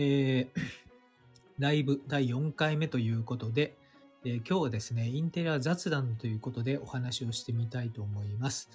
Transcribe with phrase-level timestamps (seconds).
[0.00, 0.60] えー、
[1.58, 3.76] ライブ第4回目ということで、
[4.24, 8.70] えー、今日はですね、インテリア雑談ということでお話をしてみたいと思います。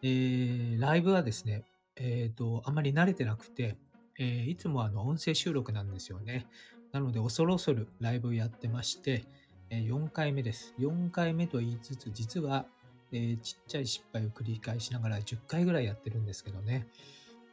[0.00, 1.64] えー、ライブはですね、
[1.96, 3.78] えっ、ー、と、あまり慣れてなくて、
[4.16, 6.46] え、いつもあの音声収録なんですよね。
[6.92, 9.24] なので、恐る恐るライブをやってまして、
[9.70, 10.72] え、4回目です。
[10.78, 12.64] 4回目と言いつつ、実は、
[13.10, 16.86] え、ちっちゃい失敗を繰り返しながら10回ぐらいやってるんですけどね。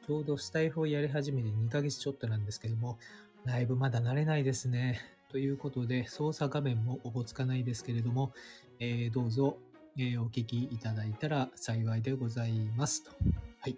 [0.07, 2.97] ちょうどスタイフをやり始めて2ヶ月ちょっとなんですけども、
[3.43, 5.01] ライブまだ慣れないですね。
[5.29, 8.31] ということで、操作画面もおぼつかないですけれども、
[8.79, 9.57] えー、どうぞ、
[9.97, 13.11] えー、お聞きいただいたら幸いでございますと。
[13.59, 13.75] はい。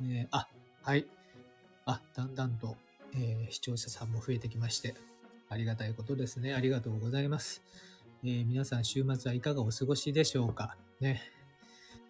[0.00, 0.48] えー、あ、
[0.82, 1.06] はい。
[1.84, 2.78] あ、だんだんと、
[3.14, 4.94] え、視聴者さんも増えてきまして、
[5.50, 6.54] ありがたいことですね。
[6.54, 7.62] ありがとうございます。
[8.24, 11.20] え、皆さん週末はいかがお過ごしでしょうかね、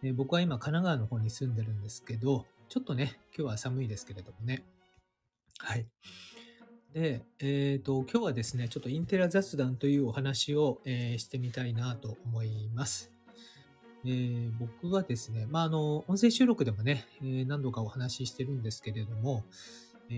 [0.05, 4.63] え、僕は今神奈川の方に住んでるんですけど、ちょっとね、今日は寒いですけれどもね。
[5.59, 5.87] はい。
[6.93, 13.11] で、えっ、ー、と、今日はですね、ちょっとインテリア雑談というお話を、えー、してみたいなと思います。
[14.05, 19.45] えー、僕はですね、まあ、あの、音声収録でもね、え何度かお話ししてるんですけれども、
[20.11, 20.15] え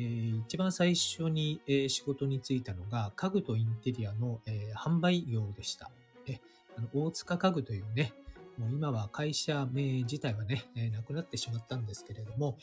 [0.46, 5.91] 一番最初に、え仕事に就いたのが、家具とインテリアの、え販売業でした。
[6.27, 6.41] え
[6.77, 8.12] あの大塚家具というね、
[8.61, 12.58] もう今は会社名自体はね、えなくなってしまったんですけれども、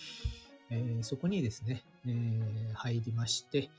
[0.69, 3.71] えそこにですね、え入りまして、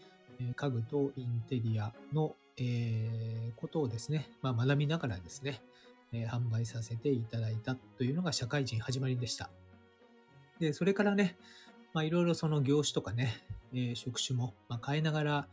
[0.57, 5.63] 家具とインテリアの、えことをですね、まあ、学びながらですね、
[6.13, 9.49] え販売させていただいたというのが社会人始まりでした。
[10.59, 11.37] で、それからね、
[11.95, 15.49] まあ、いろいろその業種とかね、え職種も、ま変えながら、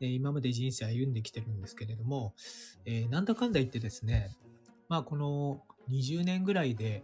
[0.00, 2.34] え今まで人生歩んできてるんですけれども、
[2.86, 4.36] えなんだかんだ言ってですね、
[4.88, 7.02] まあこの20年ぐらいで、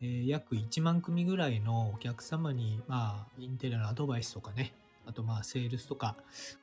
[0.00, 4.74] え約1万組ぐらいのお客様に、まあ、インテリアのアドバイスとかね、
[5.06, 6.16] あとまあセールスとか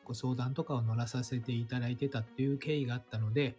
[0.04, 3.56] ご相談とかを乗らさせていただいてたっていう経緯があったので、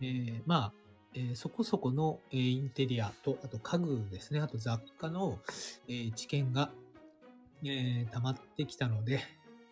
[0.00, 0.72] えー、まあ、
[1.14, 5.38] えー、そこそこの、え、インテリアと、あと家具ですね、あと雑貨の、
[5.88, 6.70] え、知見が、
[7.64, 9.20] え、溜まってきたので、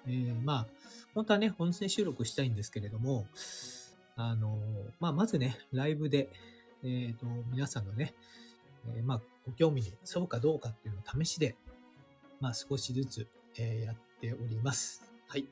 [0.06, 0.66] え、まあ、
[1.15, 3.26] 本当はね、音声収録したいんですけれども、
[4.16, 4.59] あの
[4.99, 6.28] まあ、まずね、ライブで、
[6.82, 8.14] えっ、ー、と、皆さんのね、
[8.94, 11.56] えー、まあ、ご興味に沿うかどうかっていうのを試しで、
[12.41, 13.26] まあ、少しずつ、
[13.58, 15.02] えー、やっております。
[15.28, 15.46] はい。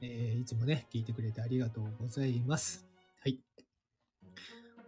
[0.00, 2.86] えー、いつもね、聞いてくれてありがとうございます。
[3.20, 3.38] はい。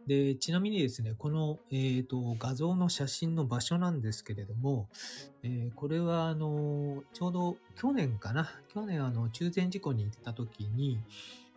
[0.06, 4.88] で、ちなみにですね、この、えーと、画像の写真の場所なんですけれども、
[5.42, 8.50] えー、これは、あの、ちょうど去年かな。
[8.72, 10.98] 去年、あの、中禅寺湖に行った時に、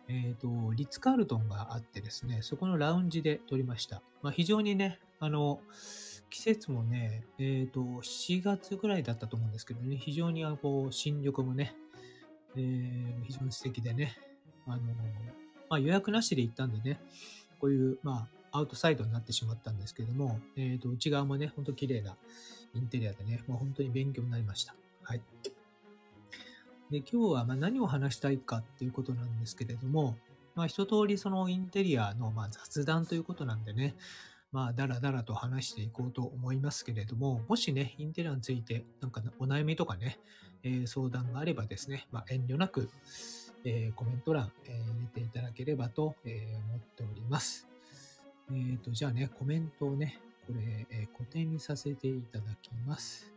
[0.08, 4.02] えっ、ー、と、リッツ・カールトンがあってですね、そこのラウンジで撮りました。
[4.22, 5.60] まあ、非常にね、あの、
[6.30, 11.74] 季節もね、えっ、ー、と、7月ぐらいだったと思うんですけどね、非常にこう、新緑もね、
[12.56, 14.16] えー、非常に素敵でね、
[14.66, 14.82] あの、
[15.68, 17.00] まあ、予約なしで行ったんでね、
[17.60, 22.16] こういう、まあ、アウトサイドになってしまったんですけども、えっ、ー、と、内側もね、ほんと綺麗な
[22.74, 24.74] インテリアでね、もう本当に勉強になりました。
[25.02, 25.20] はい。
[26.94, 30.16] で、今日はま何を話したいかっていうことなんですけれども、
[30.54, 33.96] まあ、一通りそのインテリアのま雑談ということなんでね、
[34.52, 40.20] まあ、だらだらと話していこうと思いますけれども、もしね、インテリアについて、なんかお悩みとかね、
[40.62, 42.88] えー、相談があればですね、まあ、遠慮なく、
[43.64, 47.66] えー、コメント欄、えー、入れていただければと、え思っております。
[48.52, 53.33] えっ、と、じゃあね、コメントをね、これ、え固定にさせていただきます。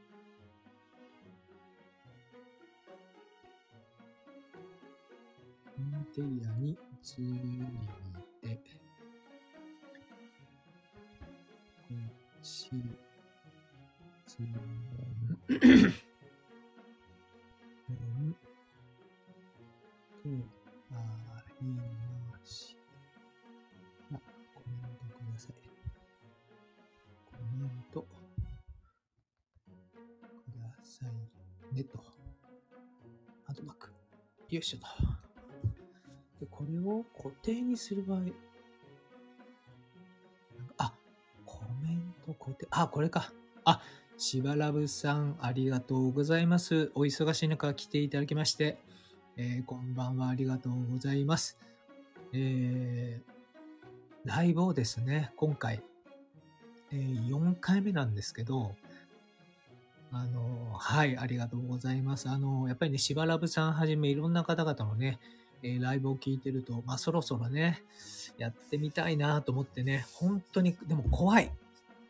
[5.77, 7.23] インテリアについ
[8.41, 8.59] て、
[12.41, 12.71] し、
[14.25, 14.53] つん、ん、
[20.23, 22.75] と、ありまし
[24.09, 24.17] た。
[24.55, 25.53] コメントください。
[27.23, 28.05] コメントく
[30.59, 32.03] ださいねと。
[33.45, 33.91] あとマーク。
[34.49, 35.16] よいしょと。
[36.67, 38.19] これを固定にする場合、
[42.37, 43.31] こて、あ、これか。
[43.65, 43.81] あ、
[44.17, 46.91] しばらぶさん、ありがとうございます。
[46.95, 48.77] お忙しい中来ていただきまして、
[49.35, 51.57] えー、こんばんは、ありがとうございます。
[52.33, 55.81] えー、ライブをですね、今回、
[56.91, 58.75] えー、4回目なんですけど、
[60.11, 62.29] あの、はい、ありがとうございます。
[62.29, 65.19] あの、やっぱりね、しばらぶさんはじめいろんな方々のね、
[65.63, 67.83] えー、ライブを聞いてると、まあそろそろね、
[68.37, 71.51] やってみたいなと思ってね、本当に、でも怖い。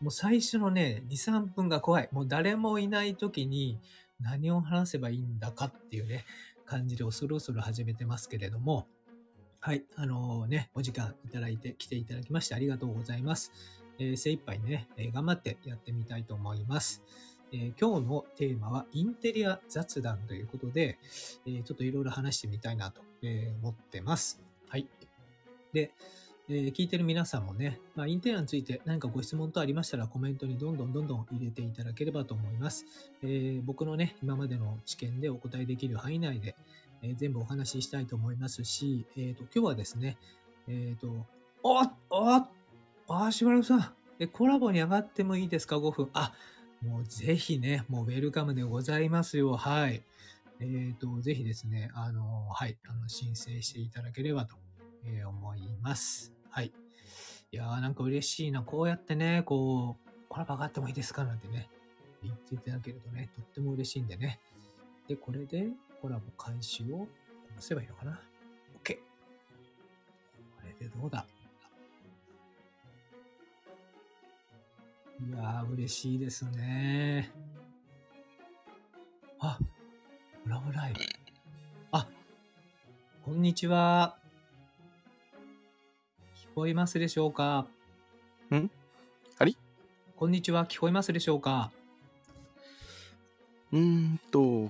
[0.01, 2.09] もう最初のね、2、3分が怖い。
[2.11, 3.79] もう誰もいない時に
[4.21, 6.25] 何を話せばいいんだかっていうね、
[6.65, 8.87] 感じでそろそろ始めてますけれども、
[9.59, 13.51] はい、あのね、お時間いただいて来ていただきましてありがとうございます。
[13.99, 17.01] えー精一杯ね、えー頑張ってやってみたいと思います。
[17.53, 20.97] えー今日のテーマはインテリア雑談ということで、
[21.45, 24.41] えーちょっといろいろ話してみたいなと、えー思ってます。
[24.67, 24.87] はい。
[25.73, 25.91] で、
[26.49, 32.85] えー聞いてる皆さんもね、まあ、インテリアについて何かご質問等ありましたらコメントにどんどんどんどん入れていただければと思います。
[33.23, 36.55] えー僕のね、今までの知見でお答えできる範囲内で、
[37.01, 40.17] えー全部お話ししたいと思いますし、えっ、と、今日はですね、
[40.67, 41.25] えっ、と、
[41.63, 42.47] おっおっ
[43.09, 46.09] あ、しばらくさん、コラボに上がってもいいですか ?5 分。
[46.13, 46.33] あ、
[46.81, 49.55] もうぜひね、もうウェルカムでございますよ。
[49.57, 50.03] はい。
[50.59, 54.55] えっ、と、ぜひですね、あの、はい、あの、申請していただければと、
[55.05, 56.33] えー思います。
[56.49, 56.71] はい。
[57.51, 58.61] いやーなんか嬉しいな。
[58.61, 61.69] こうやってね、こう、コラボ上がってもいいですかなんてね、
[62.23, 64.39] 言っていただけるとね、とっても嬉しいんでね。
[65.07, 65.67] で、これで
[66.01, 67.07] コラボ開始を押
[67.59, 68.19] せばいいのかな
[68.83, 68.95] ?OK。
[68.95, 69.01] こ
[70.79, 71.25] れでどうだ？
[75.19, 77.31] いやー、嬉しいですね。
[79.39, 79.57] あ、
[80.43, 80.99] コラボライブ。
[81.91, 82.07] あ、
[83.25, 84.15] こんにちは。
[86.35, 87.65] 聞こえますでしょうか？
[88.51, 88.69] ん？
[89.39, 89.57] あり
[90.15, 90.65] こんにちは。
[90.65, 91.71] 聞こえますでしょうか？
[93.73, 94.69] うーんと、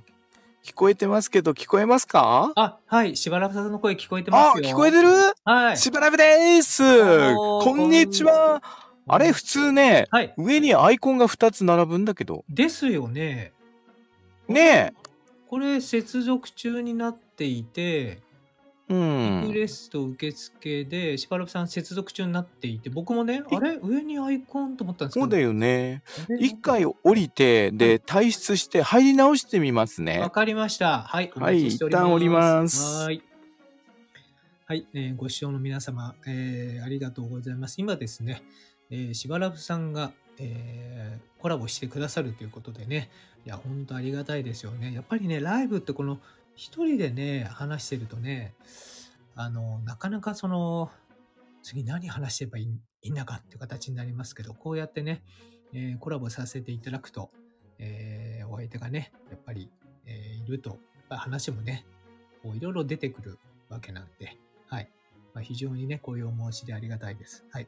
[0.63, 2.53] 聞こえてますけど、聞こえますか？
[2.55, 3.17] あ、はい。
[3.17, 4.69] しばらくさんの声聞こえてまあすよ。
[4.69, 5.09] 聞こえてる？
[5.43, 5.77] はい。
[5.77, 8.61] しばらくでーすこんにちは
[9.07, 10.33] あれ、普通ね、はい。
[10.37, 12.43] 上にアイコンが2つ並ぶんだけど。
[12.49, 13.53] ですよね。
[14.47, 14.93] ね
[15.47, 18.21] これ、接続中になっていて、え。
[18.89, 18.99] うリ
[19.49, 19.59] んク。
[19.59, 23.77] エスト受付で、しばらくさん接続中になっていて、僕もね、えあれ？
[23.81, 25.25] 上にアイコンと思ったんですけど。
[25.25, 26.03] そうだよね。
[26.39, 30.29] 一回降りて、で、退出して入り直してみますわね。
[30.29, 31.01] かりました。
[31.01, 31.31] はい。
[31.35, 33.21] おはい一旦降りますはい。
[34.65, 37.79] はい、えーご視聴の皆様、えーありがとうございます。
[37.79, 38.41] 今ですね、
[38.89, 43.11] えーしばらくさんが、えーコラボしてくださるということでね、
[43.45, 44.91] いや、本当ありがたいですよね。
[44.91, 46.19] やっぱりね、ライブってこの、
[46.55, 48.55] 一人でね、話してるとね、
[49.35, 50.89] あの、なかなかその、
[51.61, 52.67] 次何話してればい
[53.03, 55.21] いんだかっていう形になりますけど、こうやってね、
[55.73, 57.29] えーコラボさせていただくと、
[57.77, 59.69] えーお相手がね、やっぱり、
[60.07, 60.79] えーいると、やっ
[61.09, 61.85] ぱ話もね、
[62.41, 63.37] こういろいろ出てくる
[63.69, 64.37] わけなんで、
[64.67, 64.89] はい。
[65.35, 67.45] まあ、非常にね、こういうお申しでありがたいです。
[67.51, 67.67] はい。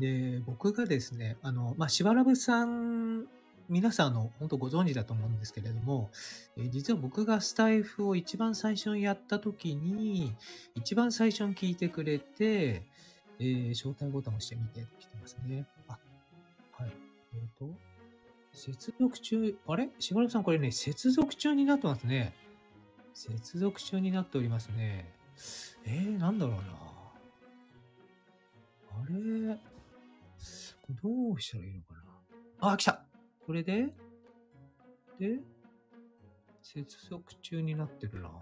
[0.00, 3.26] で、僕がですね、あの、まあ、しばらぶさん、
[3.68, 6.10] 皆さん、あの、本当ご存知だと思うんですけれども、
[6.56, 10.34] え実は僕がスタイフを一番最初にやった時に、
[10.74, 12.82] 一番最初に聞いてくれて、
[13.38, 15.66] えー招待ボタンを押してみて来てますね。
[15.86, 15.98] あ、
[16.72, 16.92] はい。
[17.34, 17.70] えっ、と、
[18.52, 19.88] 接続中、あれ？
[20.00, 22.34] しばらくさん、これね、接続中になってますね。
[23.14, 25.14] 接続中になっておりますね。
[25.84, 26.62] えー、なんだろうな。
[28.90, 29.69] あれ？
[31.02, 31.94] どうしたらいいのか
[32.60, 32.72] な？
[32.72, 33.04] あ、来た
[33.46, 33.92] これで？
[35.18, 35.38] で、
[36.62, 38.28] 接続中になってるな。
[38.28, 38.34] こ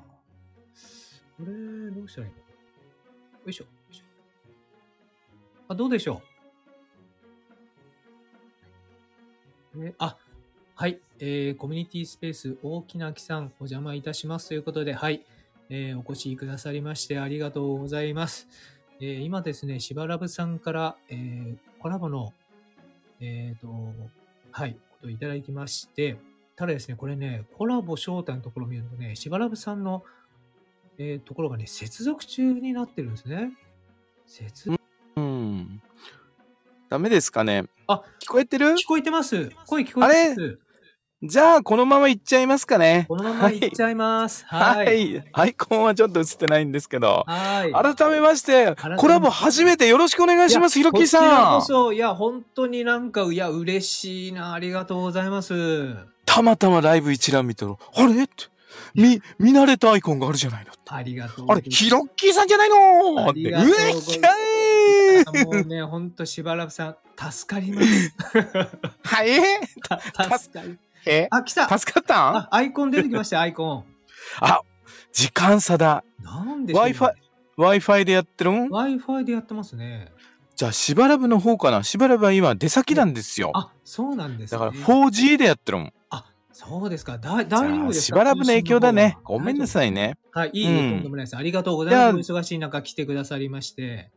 [1.41, 2.39] れ、どうしたらいいの？
[2.39, 2.45] よ
[3.47, 3.65] いしょ。
[3.65, 4.05] よいしょ
[5.69, 6.23] あ、どうでしょ
[9.75, 9.85] う？
[9.87, 10.17] えあ、
[10.75, 11.01] はい。
[11.21, 15.25] えー、コミュニティスペース大きな木さん、お邪魔いたしますということで、はい。
[15.71, 18.49] えーお越しくださりましてありがとうございます。
[19.01, 22.33] えー今ですね、しばらぶさんから、えーコラボの、
[23.21, 23.69] えっ、と、
[24.51, 26.17] はい、ことをいただきまして、
[26.57, 30.03] ただですね、これね、コラボ招待のところを見るとね、しばらぶさんの、
[30.99, 33.53] えーところがね、接続中になってるんですね。
[34.27, 34.71] 接
[35.17, 35.81] うん。
[36.89, 38.67] ダメですかねあ、聞こえてる？
[38.71, 39.51] 聞こえてます。
[39.67, 40.59] 声聞こえてます。
[41.21, 44.45] じゃあ、このまま行っちゃいますかねこのままいっちゃいます。
[44.47, 45.15] ははい。
[45.15, 45.21] い。
[45.33, 47.25] アイコンはちょっと映ってないんですけど。
[47.27, 47.73] はい。
[47.73, 51.59] 改めましてコラボ初めてよろしくお願いします、ひろきこちらさん。
[51.59, 54.53] こそ、いや、本当になんか、いや、嬉しいな。
[54.53, 55.97] ありがとうございます。
[56.25, 58.33] たまたまライブ一覧見たら、あれって、
[58.95, 60.71] 見、見慣れたアイコンがあるじゃないの。
[60.87, 63.41] ありがとうあれ、ひろっきーさんじゃないのって。
[63.41, 66.97] うえきゃいもうね、ほんとしばらくさん、
[67.33, 68.15] 助かります。
[69.03, 69.31] はい
[70.15, 70.79] た助かり。
[71.09, 71.29] え？
[71.31, 72.37] あ、来た助かったん？
[72.37, 73.85] あ、アイコン出てきました、 アイコン。
[74.41, 74.61] あ、
[75.13, 76.05] 時間差だ。
[76.23, 77.13] なんで Wi-Fi、
[77.59, 80.13] Wi-Fi でやってるん？Wi-Fi でやってますね。
[80.57, 81.83] じゃあ、しばらぶの方かな？
[81.85, 83.53] しばらぶは今出先なんですよ。
[83.55, 84.59] あ、そうなんですね。
[84.59, 85.93] だから 4G でやってるん。
[86.11, 87.17] あ、そうですか。
[87.19, 88.07] だ大丈夫ですか？
[88.07, 89.17] しばらぶの影響だね。
[89.25, 90.17] ごめんなさいね。
[90.33, 91.37] はい、いいえ、うんとんでもないです。
[91.37, 92.17] ありがとうございます。
[92.17, 94.11] おじ忙しい中来てくださりまして。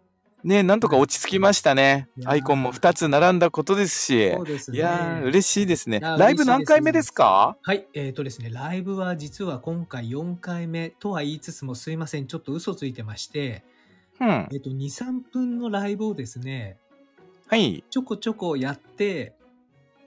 [0.44, 4.46] ね、なんとか落ち着きましたねアイコンも2つ並んだことですしそう。
[4.46, 4.78] ですね。
[4.78, 6.00] いやー、嬉しいですね。
[6.00, 7.58] ライブ何回目ですか？
[7.62, 13.64] はい、えっ、とですね、ライブは実は今回4回目とは言いつつもすいません、ちょっと嘘ついてまして、
[14.20, 14.48] うん。
[14.52, 16.78] えっ、と、2、3分のライブをですね、
[17.48, 17.84] はい。
[17.90, 19.34] ちょこちょこやって、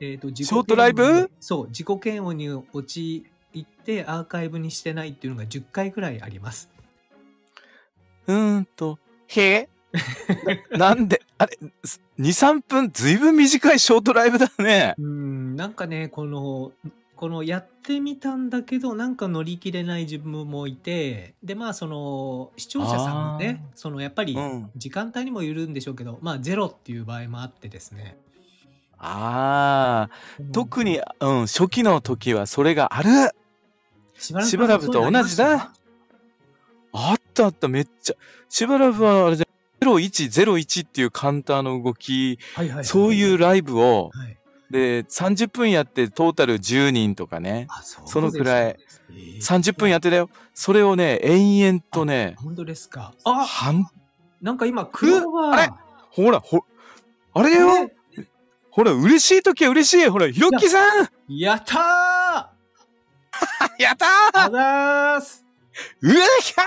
[0.00, 1.30] えっ、と、自己ショートライブ？
[1.40, 3.26] そう、自己嫌悪に陥
[3.58, 6.70] ってアーカイブにしてないっていうのが10回くらいあります。
[8.26, 8.98] うーんと、
[9.28, 9.68] へえ
[10.76, 11.72] なんで、あれ、2、
[12.18, 14.94] 3分、ずいぶん短いショートライブだね。
[14.98, 16.72] うん、なんかね、この、
[17.16, 24.70] このやってみたんだけど、なんか乗り切れない自分もいて、で、まあ、その、視聴者さんもね、その、やっぱりう、ん。
[24.76, 28.18] 時間帯にもよるんでしょうけど、まあ、ゼロっていう場合もあってですね。
[28.98, 30.10] ああ、
[30.52, 33.30] 特に、うん、初期の時はそれがある。
[34.16, 35.72] しばしばらくと同じだ。
[36.92, 38.14] あったあった、めっちゃ。
[38.48, 39.46] しばらくはあれじゃ、
[39.84, 44.38] 0101っていうカウンターの動き、はいはいはい、そういうライブを、はい。
[44.70, 48.74] で、30分やってトータル10人とかね、あ、そうそのくらい。
[48.74, 49.16] ですね。
[49.68, 50.30] 30分やってたよ。
[50.54, 53.12] それをね、延々とね、本当ですか。
[53.24, 53.86] あ、半、
[54.40, 55.72] なんか今、黒が、あれ？
[56.10, 56.64] ほら、ほ、
[57.34, 57.90] あれよ。
[58.18, 58.26] え？
[58.70, 60.08] ほら、嬉しい時は嬉しい。
[60.08, 61.08] ほら、ひろっきさん。
[61.28, 61.78] や ったー。
[61.78, 62.50] あ
[63.78, 64.50] やったー。
[64.50, 65.43] ざーす
[66.02, 66.62] うえひゃ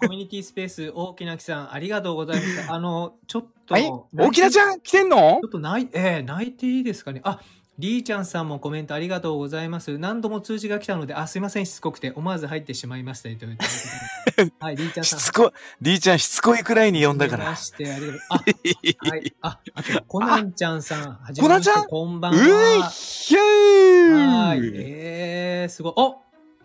[0.00, 2.72] コミュニティスペース、大きなきさん、ありがとうございました。
[2.74, 4.26] あの、ちょっと、ーはい？
[4.28, 5.38] 大きなちんゃん来てんの？
[5.42, 7.20] ちょっと泣い、えー泣いていいですかね。
[7.24, 7.40] あ、
[7.78, 9.98] りーちゃんさんもコメントありがとうございます。
[9.98, 13.28] 何度も通知が来たので、あ、すいません、しつこくて、思わず入ってしまいました。
[13.30, 13.46] と
[14.60, 15.18] はい、りーちゃんさん。
[15.18, 17.56] しつこい、りーちゃんしつこいくらいに呼んだからま。
[17.56, 18.20] して、ありがとう。
[18.30, 19.34] あ、はい。
[19.40, 21.18] あ、あと、コナンちゃんさん。
[21.22, 22.88] はじめましてこんばんは。
[22.90, 24.60] ひゃーはい。
[24.74, 25.92] えー、すごい。
[25.96, 26.22] お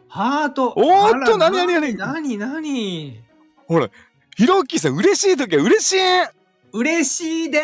[0.09, 1.97] ハートおーっとあら何何何？
[1.97, 3.23] 何何？
[3.67, 3.89] ほら、
[4.35, 5.97] ひろっきさん嬉しい時は嬉しい
[6.73, 7.59] 嬉しいで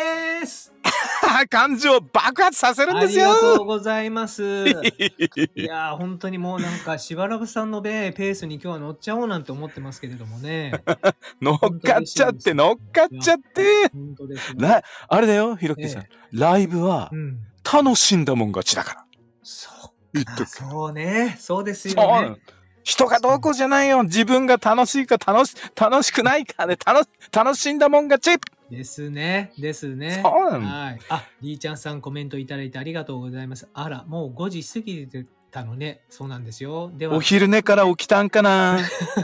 [0.46, 0.72] す
[1.50, 4.42] 感情を爆発させるんあですりがとうよございます。
[4.68, 10.72] いやー、本当にもうなんか、しばらくさんのべペースに今日は乗っちゃおうなんて思ってますけれどもね。
[11.40, 13.88] 乗っかっちゃって、乗っかっちゃって。
[13.92, 14.68] 本当ですね。
[14.68, 16.08] ラあれだよ、ひろっきさんえ。
[16.32, 17.38] ライブはうん。
[17.72, 19.04] 楽しんだもん勝ちだから。
[19.42, 19.73] そうか。
[20.14, 20.48] 言っとく。
[20.48, 21.36] そうね。
[21.40, 22.36] そうですよね。
[22.84, 24.02] 人がどうこうじゃないよ。
[24.04, 28.40] 自分が楽しいか楽し、楽しくないかで、楽、楽しんだもん勝ち。
[28.70, 29.52] ですね。
[29.58, 30.20] ですね。
[30.22, 30.98] そうなのはい。
[31.08, 33.68] あ、りーちゃんさんコメントいただいてありがとうございます。
[33.72, 36.02] あら、もう5時過ぎてたのね。
[36.10, 36.90] そうなんですよ。
[36.94, 38.78] では、お昼寝から起きたんかな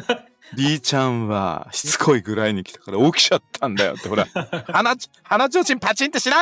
[0.56, 4.26] りーちゃんはしつこいぐらいに来たから起きちゃったんだよって、ほら。
[4.72, 6.36] 鼻ち、鼻ちょうちんパチンってしな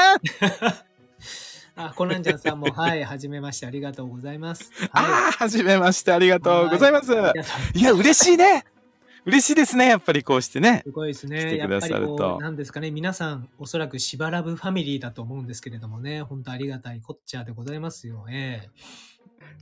[1.78, 4.70] あ、コナンちゃんさんも、はい、はじめまして、ありがとうございます。
[4.90, 7.12] あはあ、はじめまして、ありがとうございます。
[7.12, 7.14] い。
[7.14, 7.32] いや
[7.74, 8.64] いや、嬉しいね。
[9.24, 9.88] 嬉しいですね。
[9.88, 10.82] やっぱりこうしてね。
[10.84, 11.56] すごいです来ね。
[11.56, 18.26] やっぱりこう、なんですかね、皆さん、おそらくしばらぶファミリーだと思うんですけれどもね、本当ありがたいこっちゃでございますよ。
[18.30, 18.68] え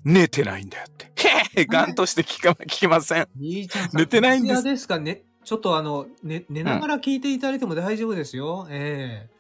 [0.05, 1.07] 寝てないんだよって。
[1.29, 3.23] へえ、ガンとして聞か、聞きません。
[3.23, 3.29] ん
[3.93, 5.25] 寝てないんですですかね。
[5.45, 8.67] ちょっとあの、ね、寝ながら聞いていただいても大丈夫ですよ。
[8.71, 9.37] ええ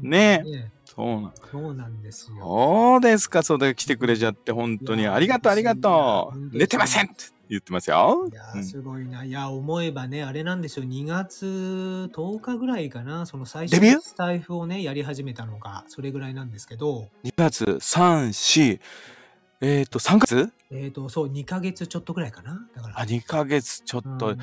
[0.00, 1.32] ねえねそうなん。
[1.52, 2.38] そうなんですよ。
[2.40, 5.06] そうですか、そうで来てくれちゃって、本当に。
[5.06, 6.56] ありがとう、ありがとう。
[6.56, 7.14] 寝てませんって
[7.48, 8.34] 言ってますよい。
[8.34, 9.24] やすごいな。
[9.24, 10.84] いや、思えばね、あれなんですよ。
[10.84, 13.24] 2月10日ぐらいかな。
[13.24, 18.80] その最初のスタイフをね、やり始めたのが、それぐらいなんですけど、2月、3、4、
[19.60, 20.52] えっ、と、3月？
[20.72, 22.66] えっ、と、そう、2ヶ月ちょっとぐらいかな。
[22.74, 23.00] だから。
[23.00, 24.38] あ、2ヶ月ちょっとうん。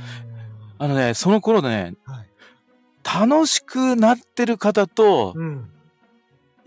[0.77, 2.27] あのね、その頃ね、はい。
[3.03, 5.69] 楽しくなってる方と、うん。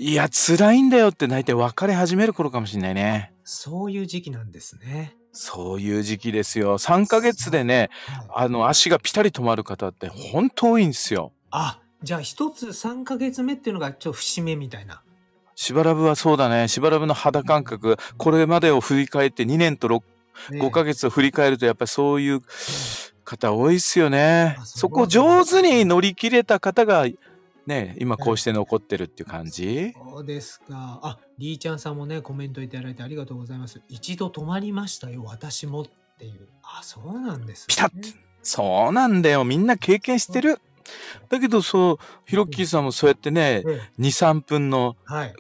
[0.02, 3.34] いや、辛いんだよって大体別れ始める頃かもしれないね。
[3.44, 5.14] そういう時期なんですね。
[5.32, 6.78] そういう時期ですよ。
[6.78, 11.34] 3ヶ月でね、はい、あの、足がピタリ止まる方って本当多いんですよ。
[11.50, 15.02] あ、じゃあ一つ3ヶ月目っていうのがちょっと節目みたいな。
[15.54, 16.68] しばらぶはそうだね。
[16.68, 20.00] しばらぶの肌感覚、これまでを振り返って2年と6、
[20.52, 22.40] ね5ヶ月を振り返るとやっぱりそういう
[23.24, 27.06] 方多いっすよねそこを上手に乗り切れた方が、
[27.66, 29.92] ね、今こうして残ってるっていう感じ？
[29.92, 31.00] そうですか。
[31.02, 33.80] あ、りーちゃんさんもね、コメントいただいてありがとうございます。
[33.88, 35.86] 一度止まりましたよ、私もっ
[36.18, 36.48] ていう。
[36.62, 37.64] あ、そうなんです、ね。
[37.68, 39.44] ピタッそうなんだよ。
[39.44, 40.60] みんな経験してる。
[41.28, 45.34] だけどそう、ヒロッキーさんもそうやってね、ええ2、3分のはい。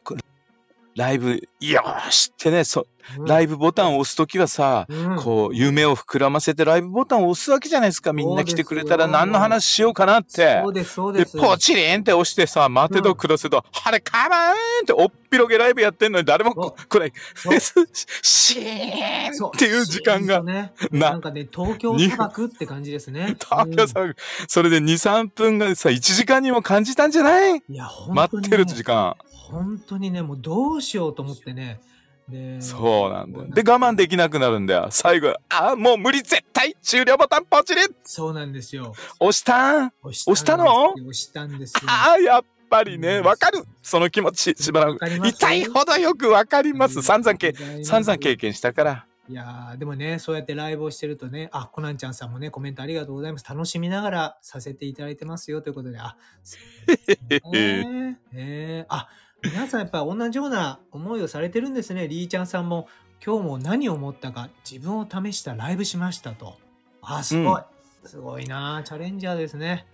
[0.94, 2.86] ライブよーしってね、そ、
[3.18, 3.24] うん。
[3.26, 5.16] ライブボタンを押すときはさ、うん。
[5.16, 8.12] こう、夢を膨らませてライブボタンを押すわけじゃないですか。
[8.14, 10.60] みんな来てくれたら何の話しようかなって。
[10.62, 10.72] そう。
[10.72, 11.36] です、そうで、です。
[11.38, 14.54] ポチリンって押してさ、待てど暮らせど、あれ、カモーンっ
[14.86, 17.74] ておっぴろげライブやってんのに誰もこそこれ、フェス、
[18.22, 21.10] シーそンっていう時間がね、な。
[21.10, 23.36] なんかね、東京砂漠って感じですね。
[23.44, 24.00] 東京さ、
[24.48, 27.50] それで2、3分がさ、1時間にも感じたんじゃない？
[27.50, 28.14] うんいや、本当に、ね。
[28.14, 29.16] 待ってる時間。
[29.50, 31.80] 本当にね、もうどうしようと思ってね。
[32.28, 33.46] でそうなんだよ。
[33.48, 34.88] で、我慢できなくなるんだよ。
[34.90, 38.94] 最後、あー、もう無理絶対終了ボタンポチリそうなんですよ。
[39.18, 39.86] 押した？
[39.86, 40.92] ん押押したの？
[40.92, 41.80] 押したんですよ。
[41.86, 43.64] ああ、やっぱりね、うんわかる？
[43.82, 45.04] その気持ち、しばらく。
[45.26, 47.02] 痛いほどよくわかります。
[47.02, 47.52] 散々経、
[47.84, 48.36] 散々経験。
[48.36, 49.06] 験したから。
[49.28, 53.44] いやーでもね、そうやってライブをしてるとね、あ、コナンちゃんさんもね、コメントありがとうございます。
[53.48, 56.58] 楽しみながらさせていただいてますよということで、あ、そ
[56.92, 56.96] う
[57.28, 59.08] ですねえー あ、
[59.42, 62.08] 皆さんやっぱ同じような思いをされてるんですね。
[62.08, 62.88] リーちゃんさんも、
[63.24, 66.56] 今日も何を思ったか、自分を試したライブしましたと。
[67.02, 67.62] あ、すごい。
[68.04, 69.86] すごいなチャレンジャーですね。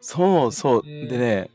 [0.00, 0.82] そうそう。
[0.86, 1.50] えーでね、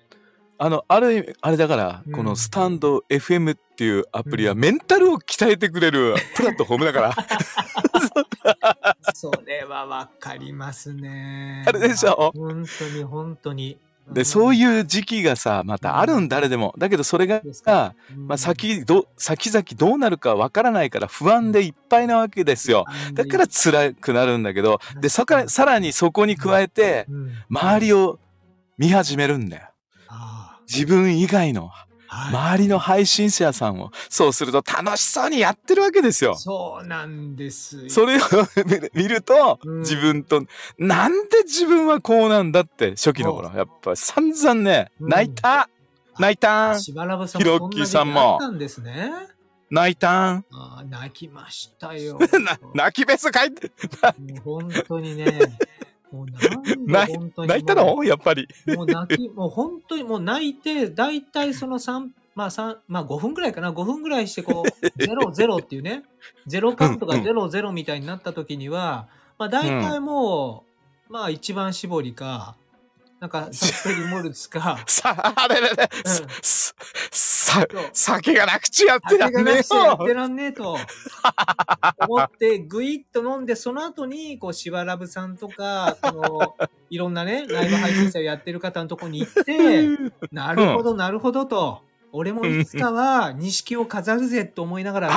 [0.59, 7.13] あの、ある意味、あれだから、うんこのスタンド FM っていうアプリはメンタルを鍛えてくれる プラットフォームだから。
[9.13, 11.63] それはわかりますね。
[11.67, 12.31] あれでしょ？
[12.35, 13.77] 本当に本当に。
[14.11, 16.73] で、そうういう時期がさ、またあるん誰でも。
[16.77, 17.41] だけどそれが
[18.15, 22.85] まあ、先ど、先々どうなるかわからないから不安でいっぱいなわけですよ。
[23.13, 28.19] だから辛くなるんだけど、で、そかさらにそこに加えて、うん、周りを
[28.77, 29.67] 見始めるんだよ。
[30.07, 33.91] あ自分以外の、あはい周りの配信者さんを。
[34.09, 36.35] そうすると楽しそうにやってるわけですよ。
[36.35, 37.89] そうなんですよ。
[37.89, 38.19] それを
[38.93, 40.43] 見ると、うん自分と、
[40.77, 45.69] なんで自分はこうなんだって、初期の頃、やっぱ散々ね、うん泣いた、
[46.19, 48.39] 泣いた、んヒロッキーさんも。
[49.69, 52.17] 泣いた、ああ泣きましたよ。
[52.39, 53.71] な泣きベス書いて、
[54.43, 55.39] 本当にね。
[56.11, 57.47] もうなんで本当に。
[57.49, 58.03] 泣いたの？
[58.03, 58.47] やっぱり。
[58.67, 64.69] もう泣き、もう本当にもう泣いて、だいたいその3、まあ3、まあ5分くらいかな、5分くらいしてこう、
[65.03, 66.03] ゼロゼロっていうね、
[66.45, 70.63] ゼロカウントがゼロゼロみたいになった時には、まあ大体も
[71.09, 72.55] う、まあ一番絞りか、
[73.19, 76.27] なんかサリモルツか、 さ、あれれれ、うん。
[76.41, 80.13] さ、酒がなくちやって酒がらんねえなくちゃやってよ。
[80.13, 80.77] らんねえと。
[82.07, 91.81] 思って、ぐいっと飲んで、その後に、こう、しばらぶさんとか、この、いろんなね、ライブ配信者をやってる方のとこに行って、なるほど、なるほどと。
[92.11, 95.13] 俺もいつかは錦を飾るぜと思いながらね。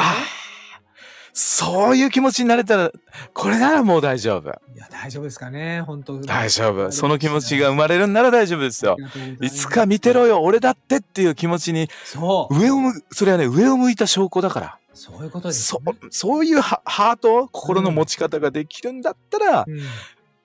[1.33, 2.93] そういう気持ちになれたら、
[3.35, 4.49] これならもう大丈夫。
[4.75, 6.91] いや、大丈夫ですかね、本当大丈夫。
[6.93, 8.97] その気持ちが生まれるんなら大丈夫ですよ。
[9.41, 10.31] いつか見てろよ。
[10.31, 12.59] よ、俺だってっていう気持ちに、そう。
[12.59, 14.79] 上を向、それはね、上を向いた証拠だから。
[14.95, 15.93] そういうことです、そね。
[16.11, 19.81] そういうハハート、心の持ち方ができるんだったら、うん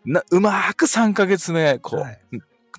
[0.07, 2.19] なうまーく3ヶ月ね、こう、はい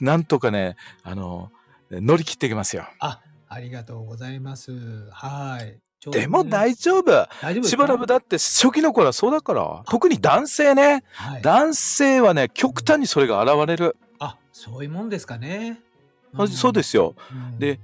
[0.00, 1.50] なんとかね、あの、
[1.90, 2.86] 乗り切っていきますよ。
[2.98, 5.08] あ、ありがとうございます。
[5.10, 5.80] はい。
[6.00, 7.10] ちょうどねでも大丈夫。
[7.10, 9.82] 大丈夫ですかしばらくだって初期の頃はそうだから。
[9.88, 11.04] 特に男性ね。
[11.12, 11.42] はい。
[11.42, 13.96] 男性はね、極端にそれが現れる。
[14.18, 15.80] あ、そういうもんですかね。
[16.34, 17.14] あそうですよ。
[17.32, 17.80] うんで、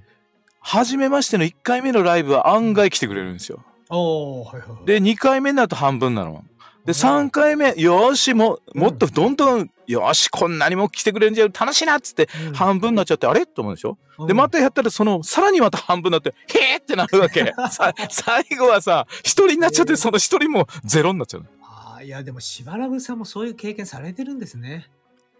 [0.60, 3.64] 初めましての1回目のライブは案外来てくれるんですよ。
[3.90, 4.86] おー、はいはいはい。
[4.86, 6.44] で、2回目になると半分なの。
[6.84, 12.54] で、3回目、よーし、も、もっとどんどん、よーし、こんなにも来てくれるんじゃ楽しいなっつって、うん。
[12.54, 13.46] 半分になっちゃって、あれ？
[13.46, 13.98] と思うでしょ？
[14.26, 17.52] で、またやったら、その、さらにまた半分になって、へーってなるわけ。
[17.70, 21.46] さ最後はさ、一人になっちゃって、その一人もゼロになっちゃうの。
[21.62, 24.90] あーいや、でも、しばらぶさんもそういう経験されてるんですね。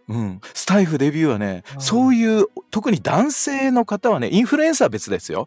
[0.08, 0.40] うん。
[0.54, 1.80] スタイフデビューはね、うん。
[1.80, 5.46] そういう、特に男性の方はね、インフルエンサーは別ですよ。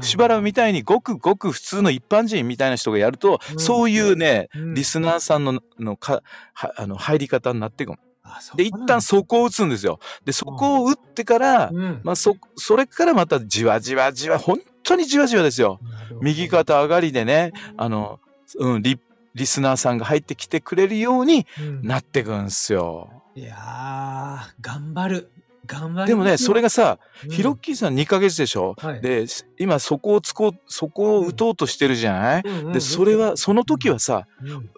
[0.00, 3.58] しばらくみたいにごくごく普通の一般人みたいな人がやると、うん。
[3.58, 4.74] そういうね、うん。
[4.74, 7.98] リスナーさんののかはあの入り方になっていくの
[8.56, 10.00] で、一旦そこを打つんですよ。
[10.24, 12.00] で、そこを打ってから、うん。
[12.02, 15.78] まあ、そ、それからまたじわじわじわ、本当にじわじわですよ。
[16.20, 18.20] 右肩上がりでね、あの、
[18.58, 18.98] うん、リ、
[19.34, 21.82] リスナーさんが入ってきてくれるようにうん。
[21.82, 23.23] なってくんすよ。
[23.36, 25.30] いやー、頑張る。
[25.66, 26.08] 頑張る。
[26.08, 29.26] でもね、それがさ、うん、ヒロッキーさん2ヶ月でしょ、はいで、
[29.58, 34.70] 今そこをつこう、そこを打とうとしてるじゃない、うんで、それは、その時はさ、うん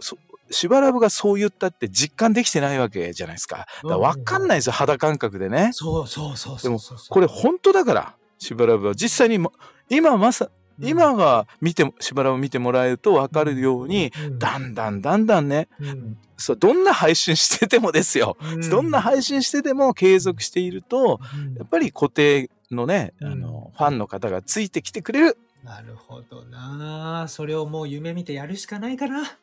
[0.51, 3.57] しばらくがそう言ったって実感できてないわけじゃないですか。
[3.57, 5.71] だから分かんないですよ、肌感覚でね。
[5.73, 7.09] そうそうそうそうそうそう。
[7.11, 8.95] これ本当だから、しばらくは。
[8.95, 9.53] 実際にも、
[9.89, 18.37] 今まさ、うん、今が見ても、しばらく見てもらえると分かるように、うん、だんだんだんだんね、うんそうどんな配信しててもですよ。
[18.43, 25.39] うんどんな配信してても継続していると、うんやっぱり固定のね、うんあの、ファンの方がついてきてくれる。
[25.65, 27.27] なるほどな。
[27.29, 29.39] それをもう夢見てやるしかないかな。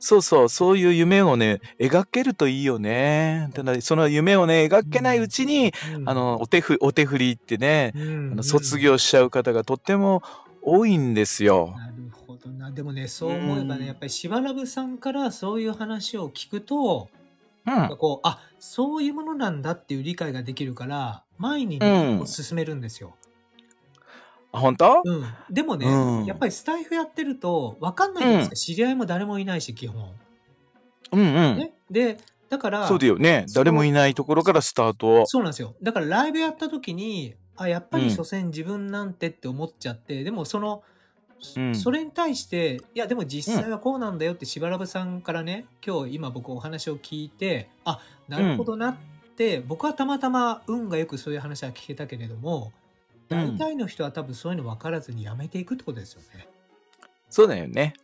[0.00, 3.50] そうそう、そういう夢をね、描けるといいよね。
[3.54, 10.22] ただ、その夢をね、描けないうちに、うんあ、の、お手ふ、お手振りってね、うんあの卒業しちゃう方がとっても
[10.70, 11.74] 多いんですよ。
[11.76, 11.94] なる
[12.26, 12.70] ほどな。
[12.70, 17.08] でもね、そう思えばうんね、やっぱりしばらぶさんからそういう話を聞くと、
[17.66, 17.96] うん。
[17.98, 23.14] こう、あ、そういうものなんだっていう理解ができるから、前にうね、進めるんですよ。
[24.52, 25.02] あ、本当？
[25.04, 25.24] うん。
[25.50, 28.56] でもね、うんやっぱりスタイフやってると、わかんないじゃないですか。
[28.56, 30.12] 知り合いも誰もいないし、基本。
[31.12, 31.56] うんうん。
[31.58, 31.74] ね。
[31.90, 32.16] で、
[32.48, 33.44] だから、そうだよね。
[33.54, 35.26] 誰もいないところからスタート。
[35.26, 35.74] そうなんですよ。
[35.82, 38.04] だからライブやった時に、あ、やっぱうん。
[38.04, 40.82] り所詮自分なんてって思っちゃって、でもその、
[41.56, 41.74] うん。
[41.74, 48.96] それに対して、いやでも実際はこうなんだよってしばらぶさんからね、今日今僕お話を聞いて、あ、なるほどなっ
[49.36, 52.72] て、僕はたまたま運がよくそういう話は聞けたけれども、
[53.30, 53.56] うん。
[53.56, 56.48] 大体の人は多分そういうの分からずにやめていくってことですよね。
[57.30, 57.94] そうだよね。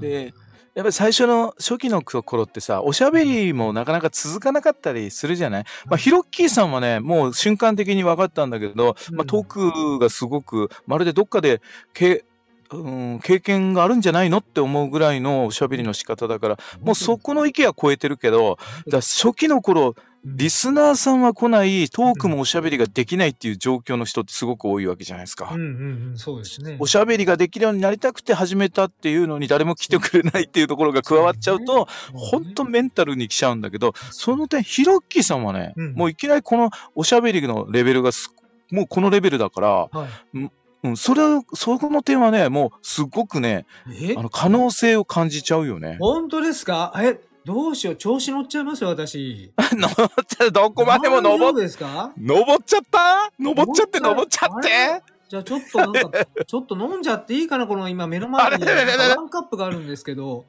[0.00, 0.34] で、
[0.74, 5.64] やっぱり最初の初期の頃ってさ、おしゃべりもなかなか続かなかったりするじゃない？
[5.86, 11.60] まあ、ヒロッキーさんはね、もう瞬間的に分かったんだけど、まあ、うんトークがすごく、まるでどっかで、
[11.92, 12.24] け
[12.72, 25.48] うん、経験があるんじゃないのって思うぐらいのおしゃべりの仕方だから、もうそこの域は超えてるけど、だ初期の頃、リスナーさんは来ない、トークもおしゃべりができないっていう状況の人ってすごく多いわけじゃないですか。
[25.50, 26.76] うんうんうん、そうですね。
[26.78, 38.34] おしゃべりができるようになりたくて始めたっていうのに誰も来てくれないっていうところが加わっちゃうと、本当メンタルに来ちゃうんだけど、その点、ヒロッキーさんはね、うんもういきなりこのおしゃべりのレベルがす
[38.70, 40.50] もうこのレベルだから、はい。
[40.82, 43.66] うん、それは、そこの点はね、もうすごくね、
[44.00, 44.14] え？
[44.16, 45.98] あの、可能性を感じちゃうよね。
[46.00, 46.94] 本当ですか？
[46.96, 47.96] え、どうしよう。
[47.96, 49.52] 調子乗っちゃいますよ、私。
[49.72, 52.12] 登っちゃう、どこまでも登っ、夫ですか？
[52.18, 53.32] 登っちゃった？
[53.38, 54.68] 登っちゃって、登っちゃっあて？
[54.68, 55.02] れ？
[55.28, 60.44] じゃあちょっとなんか、 ちょっと飲んじゃっていいかなこの今目の前にワンカップがあるんですけど。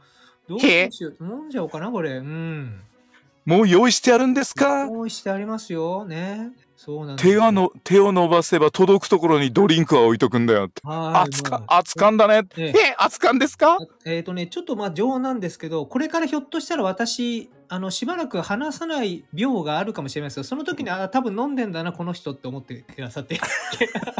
[0.49, 1.17] どうへしよう。
[1.21, 2.13] 飲んじゃおうかなこれ。
[2.13, 2.81] うん。
[3.45, 4.85] もう用意してあるんですか？
[4.85, 6.05] 用意してありますよ。
[6.05, 6.51] ね。
[6.77, 10.81] そうなんです手がの、手を伸ばせば届くところにドリンクは置いとくんだよって。
[10.83, 11.29] はい。
[11.29, 12.41] 熱か熱かんだね。
[12.57, 13.73] ええ、熱かんですか？
[13.73, 23.39] あえっ、とね、ちょっとまあ情なんですけど、これからひょっとしたら私、あの、しばらく話さない病があるかもしれないですけど、その時に、あ、多分飲んでんだな、この人って思ってくださって。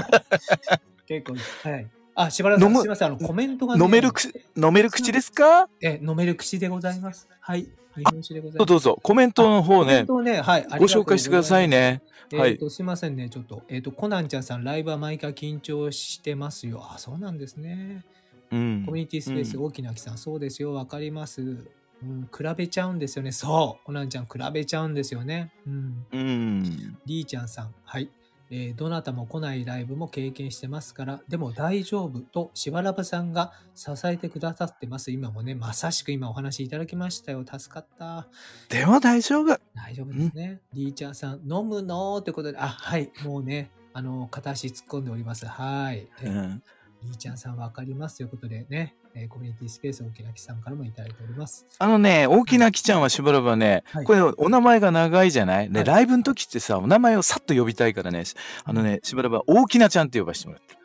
[1.08, 1.70] 結構。
[1.70, 1.88] はい。
[2.16, 5.70] あ、しばらくすみません、あの、コメントが、ね、飲める口、飲める口ですか？
[5.82, 7.28] え、飲める口でございます。
[7.40, 7.68] はい。
[7.96, 8.68] 日本酒でございます。
[8.68, 10.66] どうぞ、コメントの方ね、コメントをね、はい。
[10.80, 12.02] ご紹介してくださいね。
[12.34, 13.64] はいえっ、と、すいませんね、ちょっと。
[13.68, 16.82] えっ、と、コナンちゃんさん、ライブは毎回緊張してますよ。
[16.82, 18.06] あ、そうなんですね。
[18.52, 21.42] うんコミュニティスペース、うん大きな木さん、そうですよ、わかります。
[21.42, 23.34] うん、比べちゃうんですよね。
[23.34, 23.86] そう。
[23.86, 25.52] コナンちゃん、比べちゃうんですよね。
[25.68, 26.06] うん。
[26.14, 26.98] うん。
[27.06, 28.10] リーちゃんさん、はい。
[28.52, 35.10] えーどなたも来ないライブも経験してますから、でも大丈夫と、しばらぶさんが支えてくださってます。
[35.10, 37.46] 今もね、まさしく今お話いただきましたよ。
[37.46, 38.28] 助かった。
[38.70, 39.58] でも大丈夫。
[39.74, 40.62] 大丈夫ですね。
[40.74, 43.10] リーチャーさん、飲むのってことで、あ、はい。
[43.24, 45.46] もうね、あの、片足突っ込んでおります。
[45.46, 46.08] はい。
[46.22, 46.64] えうん
[47.04, 51.66] リーちゃんさんわかりますということでね、えーコミュニティスペース大きなきさんからもいただいております。
[51.80, 55.70] あのね、大きなきちゃんはしばらくはね、はいこれお名前が長いじゃない？
[55.70, 58.24] で、はいライブの時ってさ、お名前をさっと呼びたいからね、
[58.64, 60.76] あのね、しばらくは大きなちゃんって呼ばせてもらって。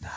[0.00, 0.08] な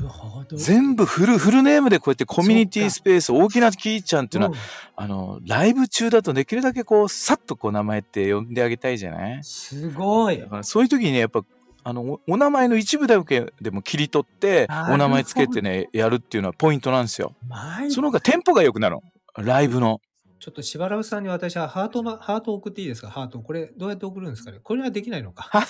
[0.00, 0.56] るほど。
[0.56, 4.58] 全部フル、フルネームでこうやってコミュニティスペース、大きなきちゃんっていうのは、うん
[4.96, 9.44] あの、ライブ中だとできるだけこう、さっとこう名前って呼んであげたいじゃない？
[9.44, 10.46] すごいだ。
[10.46, 11.44] からそういう時にね、やっぱ、
[11.88, 17.34] あの、おお名前の一部だけでも切り取ってお名前つけてね、やるっていうのはポイントなんですよ。
[17.48, 19.02] 前その方がテンポが良くなるの。
[19.42, 20.02] ライブの。
[20.38, 23.08] ちょっとしばらぶさんに私はハートま、ハート送っていいですか？
[23.08, 23.40] ハート。
[23.40, 24.58] これ、どうやって送るんですかね？
[24.62, 25.50] これはできないのか。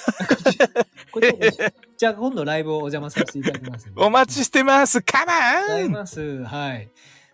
[1.97, 4.03] じゃあ今度ライブをお邪魔させていただきますんで。
[4.05, 5.01] お待ちしてます。
[5.03, 6.45] カありがとうござマンいます。
[6.45, 6.91] はい。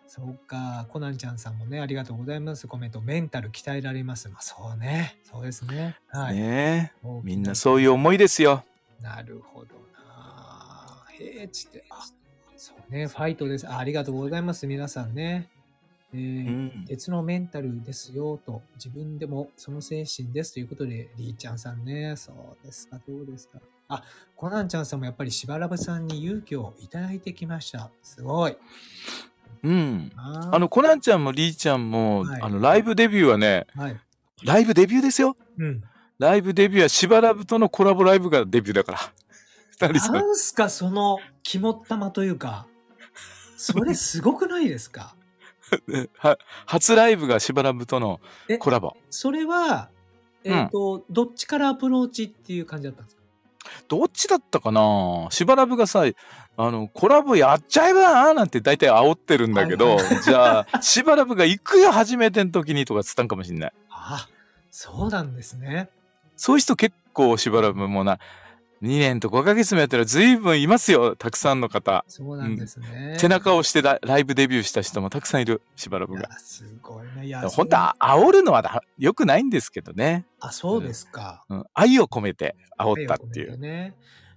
[0.07, 0.87] そうか。
[0.90, 2.68] コナンちゃんさんもね、ありがとうございます。
[2.68, 3.01] コメント。
[3.01, 4.29] メンタル鍛えられます。
[4.29, 5.16] まあそうね。
[5.25, 5.97] そうですね。
[6.09, 6.37] はい。
[6.37, 6.92] ね
[7.23, 8.62] みんなそういう思いですよ。
[9.00, 11.04] なるほどな。
[11.18, 11.85] へえ、つって。
[11.90, 12.04] あ、
[12.57, 13.07] そうね。
[13.07, 13.68] ファイトです。
[13.68, 14.66] あありがとうございます。
[14.66, 15.48] 皆さんね。
[16.12, 16.85] えうーん。
[16.87, 23.61] 鉄のメンタルですよと、自分でもその精神ですということで、リーちゃんさんね、そうですか、どうですか。
[23.88, 24.02] あ、
[24.37, 27.90] コナンちゃんさんもやっぱりしばらぶさんに勇気をいただいてきました。
[28.02, 28.57] すごい。
[29.62, 30.12] うん。
[30.16, 34.00] ああの、コナンちゃんもリーちゃんも、はいあの、ライブデビューはね、はい。
[34.42, 35.37] ライブデビューですよ。
[35.59, 35.83] うん。
[36.18, 38.98] ライブデビューはしばらぶとのコラボライブがデビューだから。
[39.70, 40.12] 二人さ。
[40.12, 42.66] なんんすか、その肝っ玉というか、
[43.57, 45.14] それすごくないですか？
[46.18, 48.94] は初ライブがしばらぶとのえコラボ。
[49.11, 49.88] それは、
[50.44, 53.22] えっ、と、どっちからアプローチっていう感じだったんですか？
[53.88, 55.27] どっちだったかな？
[55.31, 56.05] しばらぶがさ、
[56.57, 63.72] あの、コラボやっちゃえばなんて大体煽ってるんだけど、はい じゃあ、しばらぶが行くよ、初めての時にとかつったんかもしんない。
[63.90, 64.29] あ、
[64.70, 65.88] そうなんですね。
[66.37, 68.18] そういう人結構しばらぶもな、
[68.83, 72.05] 2年と5ヶ月もやったら随分いますよ、たくさんの方。
[72.07, 73.16] そうなんですね。
[73.18, 76.31] 背中を押してラライブデビューした人もたくさんいる、しばらぶが。
[76.38, 77.27] すごいね。
[77.27, 80.27] いや、本当は煽るのはだ良くないんですけどね。
[80.38, 81.44] あ、そうですか。
[81.49, 83.59] うん、愛を込めて煽ったっていう。
[83.59, 83.94] ね。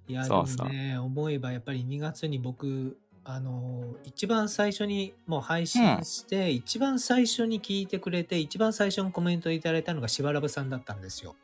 [0.07, 11.35] いや、そうそうね、思えばやっぱり2月に僕、あの、一番最初にもう配信して、一番最初に聞いてくれて、一番最初にコメントいただいたのがしばらぶさんだったんですよ。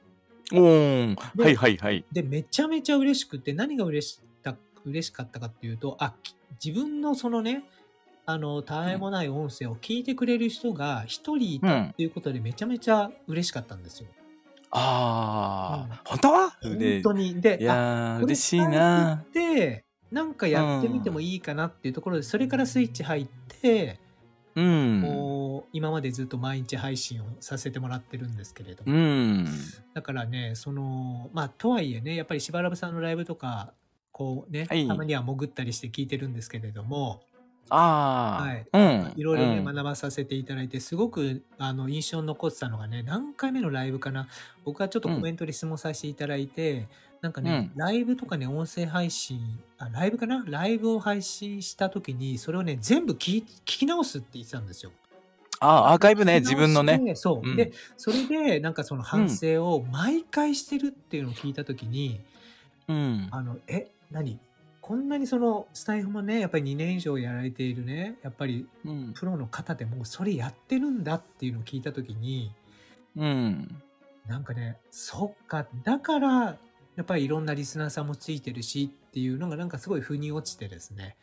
[0.52, 1.16] おーん。
[1.36, 2.06] ではいはいはい。
[2.12, 7.64] で、めちゃめちゃ嬉しくて、何が嬉した嬉しかったかっていうと、あ、き自分のそのね、
[8.26, 14.08] あの、たわいもない音声を聞いてくれる人が一人いたうんっていうことでめちゃめちゃ嬉しかったんですよ。
[14.72, 16.32] ああ、うん本当？
[16.32, 17.42] は本当に。
[17.42, 19.24] で、いあや嬉しいな。
[19.34, 23.28] で、なんかやってみてもいいかなっていうところで、それからスイッチ入っ
[23.62, 24.00] て、
[24.56, 25.02] うん。
[25.02, 29.46] もう今までずっと毎日配信をさせてもらってるんですけれどうも、ん。
[29.94, 33.74] だからね、その、まあ、とはいえね、やっぱりしばらぶさんのライブとか、
[34.12, 37.22] こうね、はいたまには潜ったりして聞いてるんですけれども、
[37.70, 38.66] ああ、はい。
[38.72, 39.14] うん。
[39.16, 39.64] いろいろね、うん。
[39.66, 44.28] 学ばさせていただいて、すごくあの印象に残ってたのがね、何回目のライブかな、
[44.66, 46.88] 僕はちょっとコメントで質問させていただいて、
[47.22, 49.40] なんかね、ライブとかね、音声配信、
[49.78, 50.44] あ、ライブかな？
[50.46, 54.92] ライブを配信した時に、それをね、全部聞い聞き直すって言ってたんですよ。
[55.60, 57.16] ああ、アーカイブね、自分のね。
[57.16, 57.50] そう。
[57.50, 57.56] うん。
[57.56, 62.20] で、それで、なんかその反省を毎回してるっていうのを聞いた時に、
[62.90, 63.30] うん。
[63.32, 64.38] あの、え、何？
[64.84, 69.14] こんなにそのスタイフもね、やっぱり2年以上やられているね、やっぱりうん。
[69.14, 72.52] プロの方でもそれやってるんだっていうのを聞いたときに、
[73.16, 73.82] うん。
[74.28, 76.58] なんかね、そっか、だから、や
[77.02, 81.16] っぱりいろんなリスナーさんもついてるしっていうのがなんかすごい腑に落ちてですね。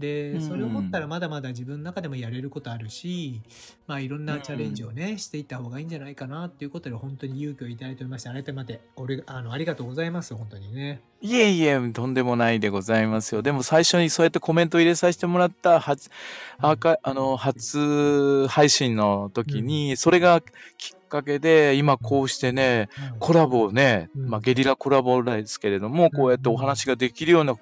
[0.00, 3.42] で、うんそれを思ったらまだまだ自分の中でもやれることあるし、
[3.86, 11.02] まあいろんなチャレンジをね、していった方がいいんじゃないかなっていうことで本当に勇気をいただいておりまして、改めて、俺、あの、ありがとうございます、本当にね。
[11.20, 13.34] いえいえ、とんでもないでございます。
[13.34, 13.42] よ。
[13.42, 16.10] でも最初にそうやってコメント入れさせてもらった初、
[16.58, 20.40] アーカイあの、初配信の時に、それが
[20.78, 24.30] きっかけで、今こうしてね、コラボをね、うん。
[24.30, 27.54] まあゲリラコラボですけれども、こうやってお話ができるような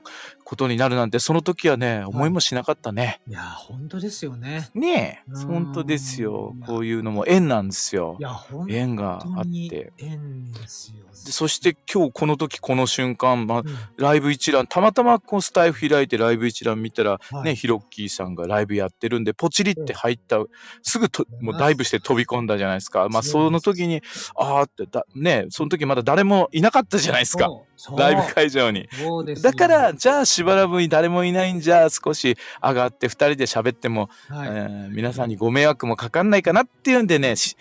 [0.49, 3.21] ことになるなんて、その時はね、思いもしなかったね。
[3.29, 4.71] いや、本当ですよね。
[4.73, 8.23] ねえ、うん本当ですよこういうのも縁なんですよい。
[8.23, 9.93] や、本縁があって。
[9.99, 11.05] 縁ですよ。
[11.27, 13.67] でそして今日この時この瞬間、まあ、うん
[13.99, 20.39] ライブ一覧、たまたまこうスタイフ開いてライブ一覧見たら、はいね、ヒロッキーさんがライブやってるんで、ポチリって入った、
[20.83, 23.07] すぐとうんもうダイブして飛び込んだじゃないですか。
[23.11, 24.03] まあ、その時に、
[24.35, 27.51] あーってだ、ね、その時まだ誰もいなかったじゃないですか。
[27.97, 28.89] ライブ会場に。
[28.93, 37.57] そうですよだから、じゃあしばらくに誰もいないんじゃ、少し上がって二人で喋っても、はい、えー皆さんにご迷惑もかかんないかなっていうんでね、し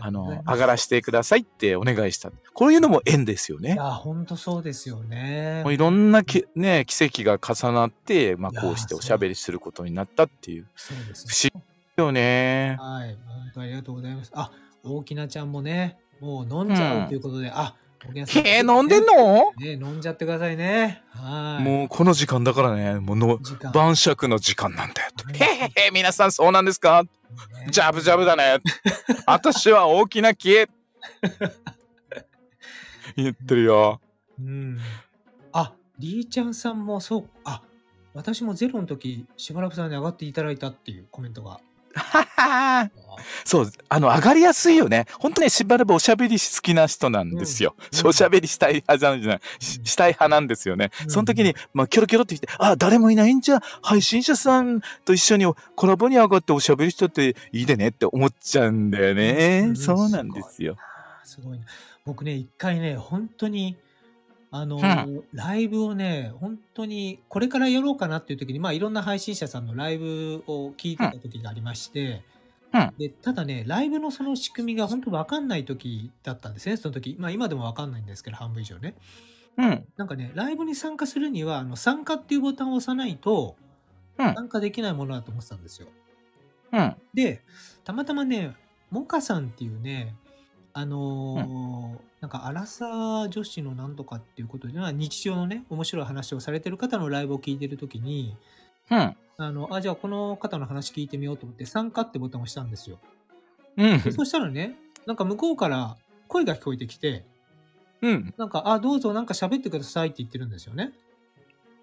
[0.00, 2.30] あの、上がらせてくださいってお願いした。
[2.54, 3.74] こういうのも縁ですよね。
[3.74, 5.62] いや、本当そうですよね。
[5.64, 10.66] もういろんなき、ね、奇跡が重なって、まあ、こうしておしゃべりすることになったっていう。
[10.76, 11.62] そうです不思
[11.96, 12.76] 議よね。
[12.78, 14.30] はい、本当ありがとうございます。
[14.34, 14.50] あ、
[14.84, 19.52] 大きなちゃんもね、もう飲んじゃうということで、あ、大きなさんえー、飲んでんの？
[19.58, 21.02] ね、飲んじゃってくださいね。
[21.10, 21.64] はい。
[21.64, 25.24] もうこの時間だからね、もうの時間晩酌の時間なんだよと。
[25.26, 25.44] はいへ
[25.82, 27.02] へへ、皆さんそうなんですか？
[27.02, 27.08] ね
[27.70, 28.58] ジャブジャブだね。
[29.26, 30.66] 私は大きな木。
[33.16, 34.00] 言ってるよ。
[34.40, 34.78] うん。
[35.52, 37.62] あ、りーちゃんさんもそう、あ、
[38.14, 41.60] 私もゼロの時、しばらくさんに上がっていただいたっていうコメントが。
[41.96, 42.90] はは
[43.44, 45.06] そう、あの、上がりやすいよね。
[45.18, 47.74] 本当ね、しばらくおしゃべり好きな人なんですよ。
[47.78, 50.90] うんおしゃべりしたい派じゃない、しうんしたい派なんですよね。
[51.04, 59.64] うんその時に、まあ、キョロキョロって言って、あ、誰もいないんじゃ、配信者さんと一緒にコラボに上がっておしゃべりしたっていいでねって思っちゃうんだよね。
[59.68, 60.76] うんそうなんですよ。
[61.24, 61.64] すごいな。
[62.04, 63.76] 僕ね、一回ね、本当に、
[64.56, 72.22] あの、うライブをね、本当に、これからやろうかなっていう時に、まあ、いろんな配信者さんのライブを聞いてた時がありまして、
[72.72, 77.16] うんで、ただね、ライブのその仕組みが本当わかんない時だったんですね、その時。
[77.18, 78.94] まあ、今でもわかんないんですけど、半分以上ね。
[79.56, 79.86] うん。
[79.96, 83.56] なんかね、ライブに参加するには、あの、参加っていうボタンを押さないと、
[84.18, 85.88] うん参加できないものだと思ってたんですよ。
[86.72, 86.96] うん。
[87.12, 87.42] で、
[87.84, 88.56] たまたまね、
[88.90, 90.14] モカさんっていうね、
[90.78, 98.36] あのーなんか、アラサー女子のなんとかっていうことで、まあ日常のね、面白い話をされてる方のライブを聞いてるときに、
[98.90, 99.16] うん。
[99.38, 102.98] あの、あ、じゃあこの方の話聞いてみようと思って、参加ってボタンを押したんですよ。
[103.78, 104.02] うん。
[104.02, 105.96] でそしたらね、なんか向こうから
[106.28, 107.24] 声が聞こえてきて、
[108.02, 108.34] うん。
[108.36, 110.92] なんか、あ、どうぞなんか喋ってくださいって言ってるんですよね。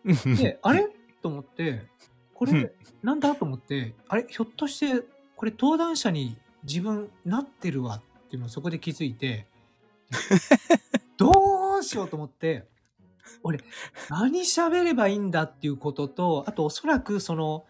[0.37, 0.87] で、あれ？
[1.23, 1.87] と思って、
[2.35, 3.33] こうんれ、なんだ？
[3.33, 4.27] と思って、あれ？
[4.29, 5.03] ひょっとして、
[5.35, 9.47] これ登壇者に自分なってるわっていうのをそこで気づいて、
[11.17, 12.67] どうしようと思って、
[13.43, 13.59] 俺、
[14.09, 17.65] 何喋ればいいんだっていうことと、あとおそらくその、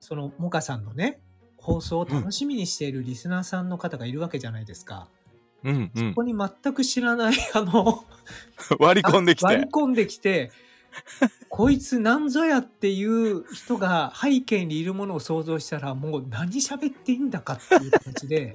[0.00, 1.20] その、モカさんのね、
[1.56, 5.08] 放送を楽しみにしているリスナーさんの方がいるわけじゃないですか。
[5.62, 6.08] うんうん。
[6.10, 8.04] ここに全く知らない、 あの、
[8.80, 9.46] 割り込んできて。
[9.46, 10.50] 割り込んできて、
[11.48, 18.54] こいつなんぞやっていう人が背景にいるものを想像したらもう何喋っていいんだかっていう形で、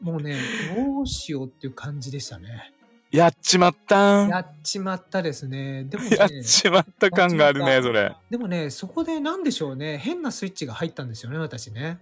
[0.00, 0.36] もうね、
[0.76, 2.72] どうしようっていう感じでしたね。
[3.10, 4.28] やっちまったん。
[4.28, 5.84] やっちまったですね。
[5.84, 8.14] でもやっね、ちまった感があるね、それ。
[8.30, 11.98] でもね、そこでなんでしょうね、変なスイッチが入ったんですよね、私ね。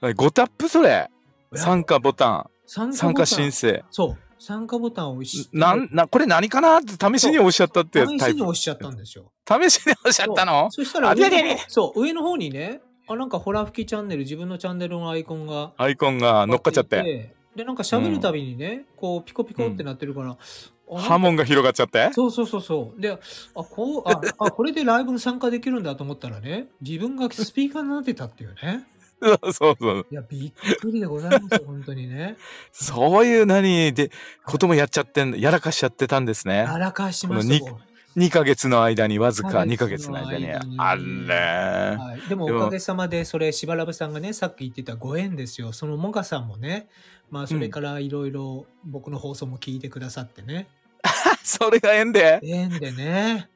[0.00, 0.68] 5タップ？
[0.68, 1.08] それ。
[1.54, 2.50] 参加ボタン。
[2.66, 3.84] 参参加ボタン申請。
[3.90, 4.18] そう。
[4.38, 8.18] 参加ボタンを押して、なん、な、これ何かなって試しに押しちゃったって試。
[8.18, 9.30] しに押しちゃったんですよ。
[9.46, 10.68] 試しに押しちゃったの？
[10.72, 17.02] そしたらあ上のそう、上の方にね、あ、なんかホラ吹きチャンネル、自分のチャンネルのアイコンがアイコンが乗っかっちゃって。
[17.02, 17.34] て。
[17.56, 22.10] で、なんか喋るたびにね、こう、ピコピコってなってるから、あ波紋が広がっちゃって。
[22.12, 23.00] そうそうそうそう。
[23.00, 23.18] で、あ、
[23.54, 28.86] こう、あ、あ、これでライブに参加できるんだと思ったらね、自分がスピーカーになってたっていうね。
[29.22, 30.06] そ うそうそう。
[30.10, 32.36] いや、びっくりでございますよ、本当にね。
[32.72, 34.10] そういう何で、
[34.44, 36.56] こともやっちゃってん、やらかしちゃってたんですね。
[36.56, 37.91] やらかしました。
[38.16, 40.50] 2ヶ月の間に、わずか2 2ヶヶ月の間に。
[40.78, 45.72] あれはい、でもおかげさまでそれしばらぶさんがねさっき言ってたご縁ですよ。
[45.72, 46.88] そのモカさんもね
[47.30, 50.66] まあそれからいろいろ僕の放送も聞いてくださってね、
[51.42, 52.40] それが縁で？
[52.42, 53.48] 縁でね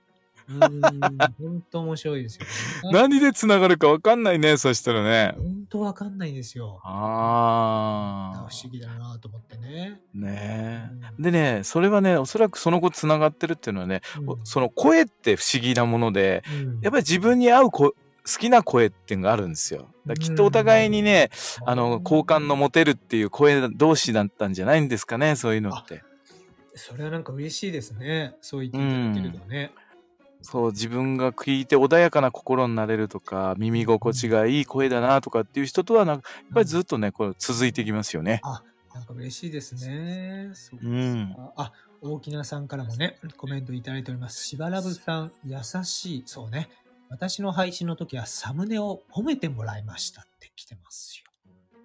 [0.48, 2.98] 本当面白いですよね。
[2.98, 5.34] 何で繋がるかわかんないね、そしたらね。
[5.36, 6.80] 本当わかんないんですよ。
[6.84, 10.18] あ不思議だなと思ってね、あ。
[10.18, 11.24] ねうん。
[11.28, 11.30] え。
[11.30, 14.40] でね、それはね、おそらくその後繋がってるっていうのはね、うん。
[14.44, 16.80] その声って不思議なもので、うん。
[16.80, 17.94] やっぱり自分に合うこ
[18.26, 19.88] 好きな声っていうのがあるんですよ。
[20.20, 21.30] きっとお互いにね、
[21.64, 26.02] あの、好感の持てるっていう声同士だったんじゃないんですかね、そういうのって。
[26.74, 28.34] それはなんか嬉しいですね。
[28.40, 29.72] そう言っていただけるとね、
[30.46, 38.40] そう、自分が聞いて穏やかな心になれるとか、耳心地がいい声だなとかっていう人とはなんか、やっぱりずっとね、こう続いていきますよね。
[38.44, 38.62] あ
[38.94, 44.44] なんか嬉しいですねそうですかうんあ大きなさんからもね、コメントいただいております。
[44.44, 46.22] しばらぶさん、優しい。
[46.26, 46.68] そうね。
[47.08, 51.24] 私の配信の時はサムネを褒めてもらいましたって来てますよ。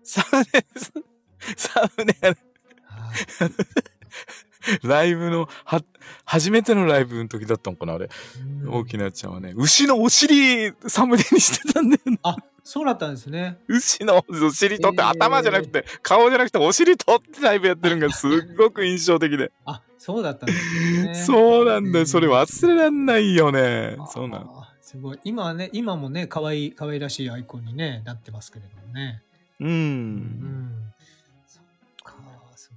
[0.03, 0.45] サムネ、
[1.57, 3.11] サムネ、は
[3.47, 4.00] い
[4.83, 5.81] ライブの、は、
[6.25, 8.09] 初めてのライブの時だったのかな、あれ。
[8.63, 12.19] うん大きなちゃんはね、牛のお尻サムネにしてたんだよね。
[12.23, 13.57] あ、そうだったんですね。
[13.67, 19.51] 牛のお尻取って、えー頭じゃなくて、顔じゃなくて、お尻取ってライブやってるのが すっごく印象的で。
[19.65, 21.15] あ、そうだったんですね。
[21.15, 22.05] そうなんだよ。
[22.05, 24.07] それ忘れらんないよねあ。
[24.07, 24.41] そうなん。
[24.41, 25.19] あすごい。
[25.23, 29.23] 今はね、今もね、可愛い、可愛らしいアイコンにね、なってますけれどもね。
[29.59, 29.65] う。
[29.65, 30.71] うんん。
[30.73, 31.00] そっか、す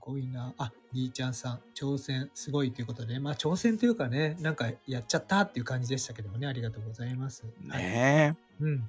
[0.04, 0.52] ごいな。
[0.58, 7.44] あ、りーちゃんさん、挑戦、すごいということで、まあ、挑戦というかね、なんかやっちゃったっていう感じでしたけどもね、ありがとうございます。
[7.68, 7.82] はい。
[7.82, 8.64] ねえ。
[8.64, 8.88] うん。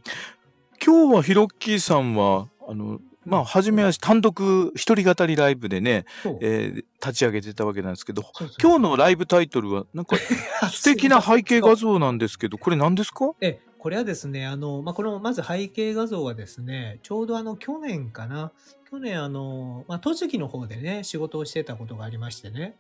[0.86, 6.06] 今日はヒロッキーさんは、あの、まあ、初めは単独一人語りライブでね。
[6.42, 8.24] えー立ち上げてたわけなんですけど、
[8.60, 10.16] 今日のライブタイトルは、なんか
[10.74, 13.32] 素敵な背景画像なんですけど、これ何ですか？
[13.42, 18.52] え、これはですね、あの、まあ、この、まず背景画像はですね、ちょうどあの、去年かな、
[18.90, 22.76] 去年あの、まあ、栃木の方でね、仕事をしてたことがありましてね、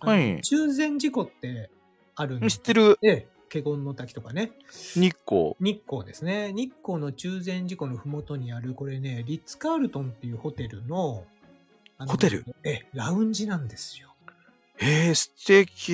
[0.00, 0.40] はい。
[0.42, 1.70] 中禅寺湖って
[2.16, 2.56] あるんです。
[2.56, 2.98] 知ってる？
[3.00, 4.50] ええ、華厳の滝とかね、
[4.94, 5.54] 日光。
[5.60, 6.52] 日光ですね。
[6.52, 11.22] 日光の中禅寺湖のふもとにある、これね、リッツ・カールトンっていうホテルの、
[11.96, 12.44] あのホテル？
[12.64, 14.09] ええ、ラウンジなんですよ。
[14.82, 15.92] えー、素敵。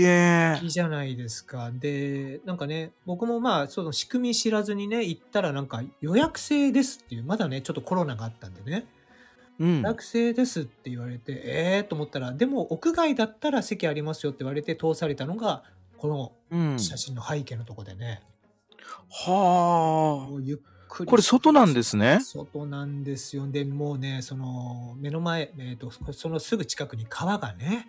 [0.63, 1.73] いいじゃないですか。
[1.73, 8.87] で、なんかね、僕もまあ、その仕組み知らずにね、行ったらなんか予約制ですっていう、まだね、ちょっとコロナがあったんでね、
[9.59, 9.89] うん予。
[9.89, 15.65] 約制ですって言われて、ええー、と思ったら、でも屋外だったら席ありますよって言われて通されたのが、
[15.99, 16.79] こうんの。
[16.79, 18.23] 写真の背景のとこでね、
[19.11, 21.05] はもうゆっくあ。
[21.05, 21.07] り。
[21.07, 22.21] これ外なんですね。
[22.23, 23.49] 外なんですよ。
[23.49, 27.89] で、もうね、その、目の前、えっ、と、そのすぐ近くに川がね、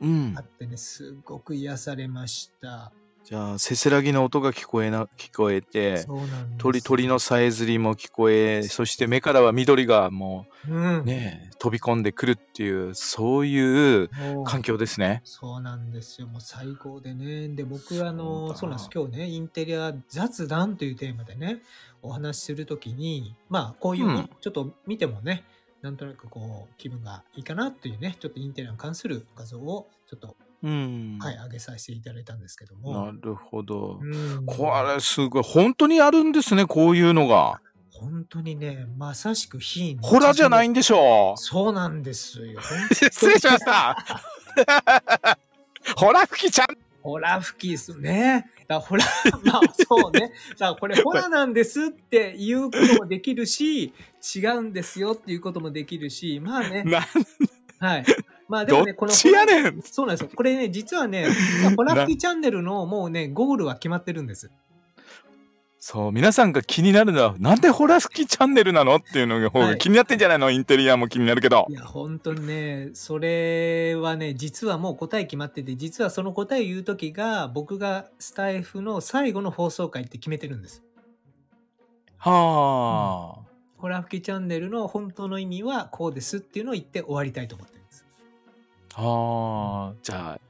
[0.00, 0.40] うんあ。
[0.40, 2.92] ってね、すごく癒されました。
[3.24, 6.58] じゃあ、せせらぎの音が聞こえな、聞こえて、そうなんです。
[6.58, 11.00] 鳥、鳥のさえずりも聞こえ、そして目からは緑がもうん。
[11.00, 15.20] うね、飛び込んでくるっていう、そういうもう環境ですね。
[15.24, 16.28] そうなんですよ。
[16.28, 17.48] もう最高でね。
[17.48, 18.90] で、僕、あの、そうだそうなんです。
[18.92, 21.60] 今日ね、インテリア雑談というテーマでね、
[22.02, 25.44] お話しするときに、まあ、こういうちょっと見てもね、
[25.82, 31.18] なんとなくこう、気分がいいかなっていうね、ちょっとインテリアに関する画像をちょっと、うん。
[31.20, 33.06] はい、上げさせていただいたんですけども。
[33.06, 33.98] なるほど。
[34.02, 35.42] うんこれすごい。
[35.42, 37.60] 本当にあるんですね、こういうのが。
[37.92, 41.34] 本当にね、まさしく非ホラじゃないんでしょ？
[41.36, 42.60] そうなんですよ。
[42.92, 43.96] 失礼しました。
[45.96, 46.66] ホラ吹きちゃん。
[47.02, 48.50] ホラ吹きですね。
[48.68, 49.04] だホラ、
[49.44, 50.32] まあそうね。
[50.58, 53.92] だこれホラなんですっていうこともできるし、
[54.34, 56.84] 違うんですよっていうこともできるし、まあね。
[56.84, 57.00] な、
[57.78, 58.04] はい。
[58.48, 59.12] まあでもね、この。
[59.12, 59.82] ちやねん。
[59.82, 60.30] そうなんですよ。
[60.34, 61.26] これね、実はね、
[61.76, 64.50] ホラ吹きチャンネルのもうね、ゴールは決まってるんです。
[65.82, 71.72] そう、皆さんが気になるのは、なんでホラ吹きチャンネルなのっていうのが方はいが気になってんじゃないの、インテリアも気になるけどい。
[71.72, 80.82] や、本当にね、それはね、実はもう答え決まってて、実はその答えを言うときが、僕がスタイフの最後の放送回って決めてるんです。
[82.18, 83.50] はあ。
[83.78, 88.04] ホラ吹きチャンネルの本当の意味はこうですっていうのを言って終わりたいと思ってるんです。
[88.92, 89.98] はあ。
[90.02, 90.40] じゃあ、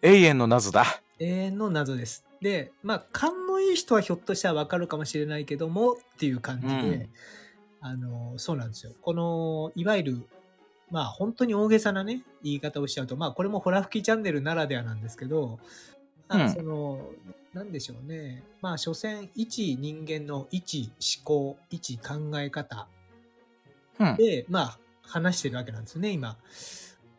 [0.00, 1.02] 永遠の謎だ。
[1.18, 2.27] 永遠の謎です。
[2.40, 7.10] で、まあ、勘のいい人はひょっとしたらわかるかもしれないけどもっていう感じで、うん
[7.80, 8.92] あの、そうなんですよ。
[9.00, 10.26] この、いわゆる、
[10.90, 15.58] まあ、本当に大げさなね、言い方をしちゃうと、まあ、これもホラ吹きチャンネルならではなんですけど、
[16.28, 17.10] まあうんその、
[17.54, 18.42] なんでしょうね。
[18.60, 22.88] まあ、所詮、一人間の一思考、一考え方
[23.98, 24.16] うん。
[24.16, 26.36] で、まあ、話してるわけなんですね、今。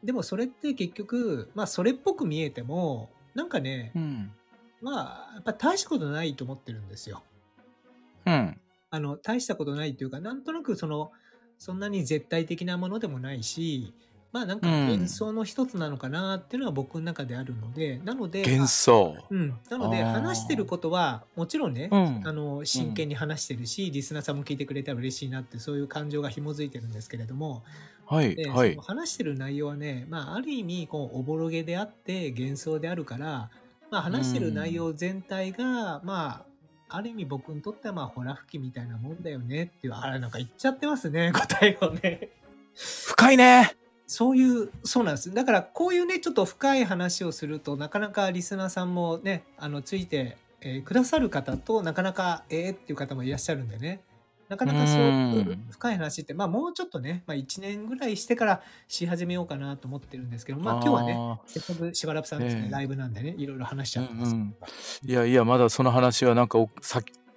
[0.04, 4.32] でもそれって結局、まあ、それっぽく見えても、なんかね、うん。
[4.82, 7.24] まあ、やっぱ大したことないと思ってるんですよ。
[8.26, 8.60] うん。
[8.92, 11.12] あの、大したことないっていうか、なんとなくその、
[11.58, 13.94] そんなに絶対的なものでもないし、
[14.32, 19.16] まあなんかうん幻想の一つなのかなっていうのは僕の中であるので、なので、まあ幻想。
[19.30, 19.58] うん。
[19.70, 27.64] なので、話してることは、もちろんね、うんあの、真剣に話してるし、リスナーさんも聞いてくれたら嬉しいなって、そういう感情が紐づいてるんですけれども、
[28.06, 28.36] はい。
[28.36, 28.78] で、はい。
[28.82, 33.50] 話してる内容はね、まあ、ある意味、こう、おぼろげであって、幻想であるから、
[33.92, 36.46] まあ、話してる内容全体が、ま
[36.90, 42.30] あ、ある意味僕にとっては、まあ、ホラ吹きみたいなもんだよねっていう、あれ、なんか言っちゃってますね、 答えをね。
[42.76, 43.76] 深いね。
[44.08, 45.34] そういう、そうなんです。
[45.34, 54.02] だから、こういうね、ちょっと深い話をすると、なかなかリスナーさんもね、あの、ついて、えーくださる方と、なかなか、えーっていう方もいらっしゃるんでね。
[54.50, 64.34] なかなかそう深い話って、まあもうちょっとね、まあ1年ぐらいしてからし始めようかなと思ってるんですけど、まあ今日はね、あせっかくしばらくさんですね、ええライブなんでね、いろいろ話しちゃってます。
[64.34, 66.58] うんうんーいやいや、まだその話はなんか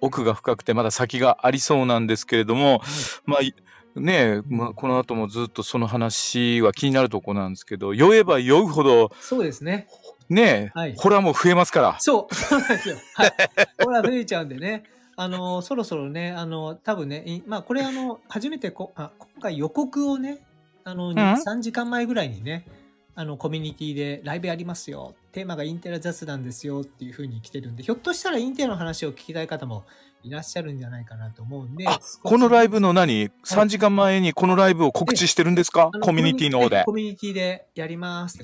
[0.01, 2.81] 奥が深くて、まだ先がありそうなんですけれども、
[3.25, 3.53] まあ、い
[3.95, 9.87] ねえ、まあ、この後もずっとその話は気になるとこなんですけど、酔えば酔うほど、そうですね。
[10.29, 11.97] ねえ、はいホラーも増えますから。
[11.99, 12.95] そう、そうなんですよ。
[13.13, 13.33] はい。
[13.83, 14.83] ほら、増えちゃうんでね。
[15.15, 20.39] あの、そろそろね、あの、多分ね、いまあ、これあの、 初めてこ、あ、今回予告をね、
[20.83, 22.65] あの、ん？3時間前ぐらいにね、
[23.15, 25.13] あの、コミュニティでライブやりますよ。
[25.31, 29.83] テーマがインテラ雑談ですよっていう風に来てるんで、ひょっとしたらインテラの話を聞きたい方も
[30.23, 31.85] いらっしゃるんじゃないかなと思うんで。
[32.23, 35.91] このライブの何 ?3 時間前にこのライブを告知してるんですか？
[36.01, 36.91] コミュニティの方でコ。
[36.91, 38.39] ミュニティでやります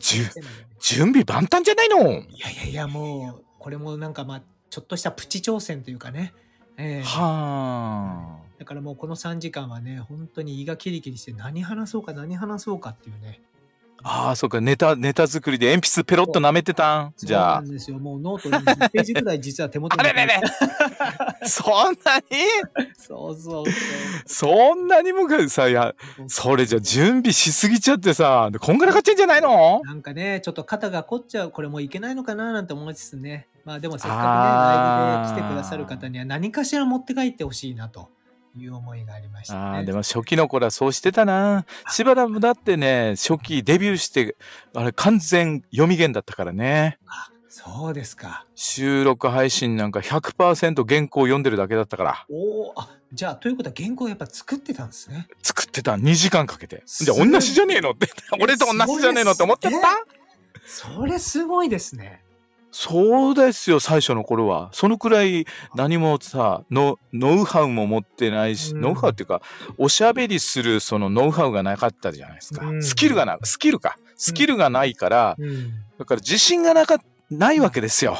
[0.79, 1.97] 準備万端じゃないの？
[2.01, 6.31] いやいやいや、もう、これもなんかまあ、ちょっとしたプチ挑戦というかね。
[6.81, 8.49] ええはあ。
[8.57, 13.41] だからもうこの3時間はね、本当に胃がキリキリして何話そうか何話そうかっていうね。
[14.01, 17.13] ああ、そうか、ネタ、ネタ作りで鉛筆ペロッと舐めてたん？
[17.17, 17.73] じゃあそうなん。
[17.73, 17.99] ですよ。
[17.99, 20.09] もうノートに10ページぐらい実は手元に。
[20.09, 20.41] あれれれ
[21.45, 21.73] そん
[22.05, 22.25] なに？
[22.97, 23.73] そうそうそう。
[24.25, 25.93] そんなにもかさ、いや、
[26.27, 29.81] それじゃ準備しすぎちゃってさ、こんがらがっちゃうんじゃないの？
[29.83, 33.47] なんかね、ちょっと肩が凝っちゃう、これもういけないのかななんて思いつつね。
[33.69, 38.09] まあでもせっかくね、ライブで来てくださる方には何かしら持って帰ってほしいなと
[38.57, 39.59] いう思いがありましたね。
[39.59, 41.67] ああ、でも初期の頃はそうしてたな。
[41.91, 44.35] 芝らぶだってね、初期デビューして、
[44.73, 46.97] あれ完全読み源だったからね。
[47.05, 48.47] あ、そうですか。
[48.55, 52.25] 収録配信なんか100%原稿読んでるだけだったから。
[52.27, 55.27] おお、あ、じゃあ、ということは原稿やっぱ作ってたんですね。
[55.43, 56.77] 作ってた2時間かけて。
[56.77, 58.09] で、すごい同じじゃねえのって。
[58.41, 59.79] 俺と同じじゃねえのって思っちゃった？
[60.65, 62.23] それすごいですね。
[62.71, 64.69] そうですよ、最初の頃は。
[64.73, 65.45] そのくらい
[65.75, 69.41] 何もさ、ノノウハウも持ってないし、うんノウハウっていうか、
[69.77, 72.65] おしゃべりするそのノウハウがなかったじゃないですか。
[72.65, 73.97] うんスキルがな、スキルか。
[74.15, 75.71] スキルがないから、うん。
[75.97, 78.17] だから自信がなかないわけですよ。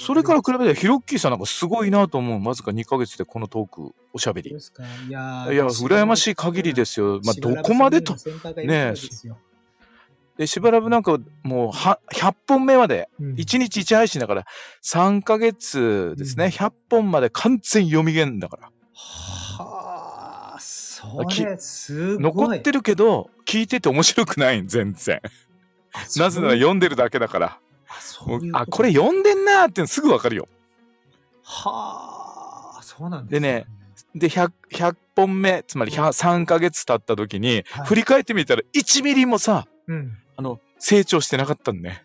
[0.00, 2.46] それから比べてヒロッキーさんなんかすごいなと思う。
[2.46, 4.50] わずか2ヶ月でこのトーク、おしゃべり。
[4.50, 4.82] いですか。
[4.82, 7.20] いやや、羨ましい限りですよ。
[7.24, 8.16] まあ、どこまでと。
[8.64, 8.94] ね
[10.38, 14.44] で、しばらくなんかもうは100本目まで、うん1日1配信だから、
[14.84, 18.70] 3ヶ月ですね、うん100本まで完全読み源だから。
[18.94, 22.22] はあ、そそれ、すごい。
[22.22, 25.20] 残ってるけど、聞いてて面白くない全然。
[25.92, 27.58] あなぜなら読んでるだけだから。
[27.88, 30.48] あそういうあ、これ読んでんなーってのすぐわかるよ。
[31.42, 33.66] はあ、そうなんですでね、
[34.14, 40.18] で、100、100本目、つまり100 3ヶ月経った時に、はい振り返ってみたら1ミリもさ、うん。
[40.36, 42.02] あの、成長してなかったんね。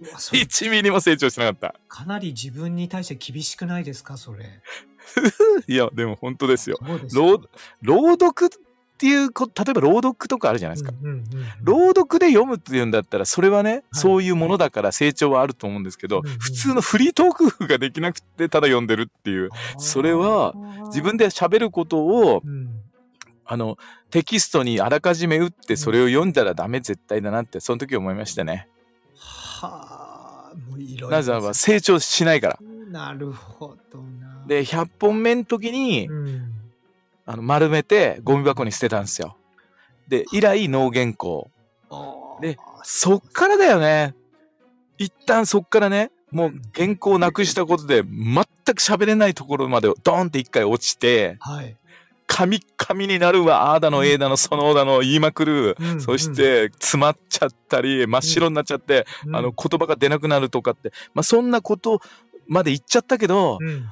[0.00, 4.44] うわそれ1ミリも成長してなかっかなり自分に対して厳しくないですか、それ。
[4.44, 4.50] た。
[5.72, 6.78] いや、でも本当ですよ。
[7.08, 7.42] すか朗
[7.82, 8.48] 朗読っ
[8.98, 10.92] ていうこ、例えば朗読とかあるじゃないですか。
[11.62, 20.54] 朗読で読むっていうんだったら、それはね、はいそういうものだから成長はあると思うんですけど、普通のフリートークができなくて、ただ読んでるっていう、それは
[20.86, 22.68] 自分で喋ることをう、ん
[23.52, 23.78] あの、
[24.10, 28.68] テキストにあらかじめ打って、それを読んだらダメ絶対だなって、その時思いましたね。
[29.16, 31.16] はあ、もういろいろ。
[31.16, 32.58] なぜならば成長しないから。
[32.92, 34.44] なるほどな。
[34.46, 36.52] で、100本目の時に、うん、
[37.26, 39.36] あの丸めてゴミ箱に捨てたんですよ。
[40.06, 41.50] で、以来脳原稿。
[42.40, 44.14] でそっからだよね。
[44.96, 51.76] 一旦そっからね、もう原稿をなくしたことで全く喋れないところまでドーンって一回落ちて、はい。
[52.32, 55.76] カミッカミになるわ、あーだの、えーだの、そのだの言いまくる。
[55.80, 62.00] うんそして、詰まっちゃったり、真っ白になっちゃって、うんあの、言葉が出なくなるとかって、まあ、そんなこと
[62.46, 63.84] まで言っちゃったけど、うん、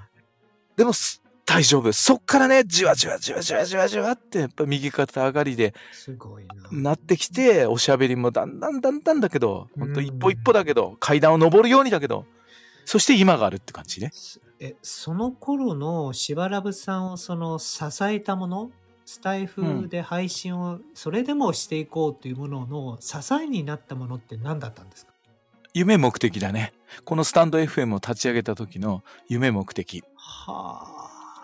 [0.76, 1.92] でもす、大丈夫。
[1.92, 5.74] そっからね、じわじわじわじわじわじわって、やっぱ右肩上がりで
[6.70, 6.90] な。
[6.90, 12.24] なってきて、おしゃべりもだんだんだんだんだけど、ほんとうん一歩一歩だけど、階段を登るようにだけど、
[12.84, 14.12] そして今があるって感じね。
[14.60, 18.70] え、その頃のしばらぶさんをその支えたもの、
[19.04, 25.12] スタイフで配信をそれでもしていこうというものの支えになったものって何だったんですか？
[25.72, 26.72] 夢目的だね。
[27.04, 30.02] このスタンド FM を立ち上げた時の夢目的。
[30.16, 31.42] はあ、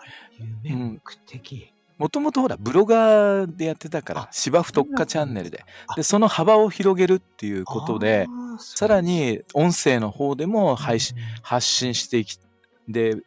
[0.63, 1.71] 夢目的。
[1.97, 5.95] もともとほら、ブロガーでやってたからあ、芝生特化チャンネルであ。
[5.95, 8.27] で、その幅を広げるっていうことで、
[8.59, 12.37] さらに音声の方でも配信、うん発信していき、
[12.87, 13.21] で、うん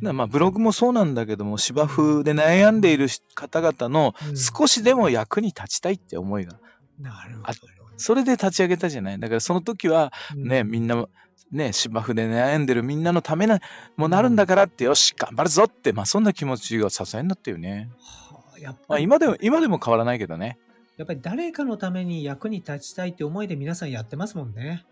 [0.00, 7.58] なまあブログもそうなんだけども、芝生で悩んでいる方々のうん少しでも役に立ちたいって思いが、あなるほど。
[7.96, 9.18] それで立ち上げたじゃない？
[9.20, 11.06] だからその時はね、うんみんな、
[11.52, 13.60] ね、芝生で悩んでるみんなのためな、
[13.96, 17.90] もうなるんだからって、よし、頑張るぞって、まあそんな気持ちが支えになったよね。
[18.00, 20.58] はあやっまぱ今でも、今でも変わらないけどね。
[20.96, 24.84] やっぱり誰かのために役に立ちたいって思いで皆さんやってますもんね。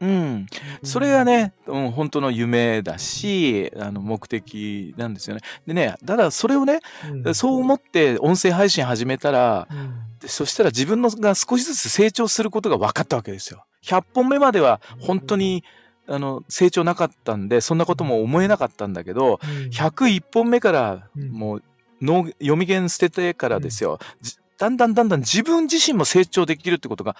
[0.00, 0.46] うん。
[0.82, 5.42] それがね、うん、本当の夢だし、あの、目的なんですよね。
[5.66, 6.80] でね、ただそれをね、
[7.24, 10.02] うん、そう思って音声配信始めたら、うん。
[10.20, 13.64] でそしたら自分のが少しずつ成長することが分かったわけですよ。
[13.84, 15.64] 100本目までは本当に、
[16.08, 19.70] あの、成長なかったんで、そんなことも思えなかったんだけど、うん。
[19.70, 21.30] 101本目からうん。
[21.30, 21.62] もう
[22.00, 27.16] 脳読み弦捨ててからですよ、じだんだんだんだん自分自身も成長できるってことが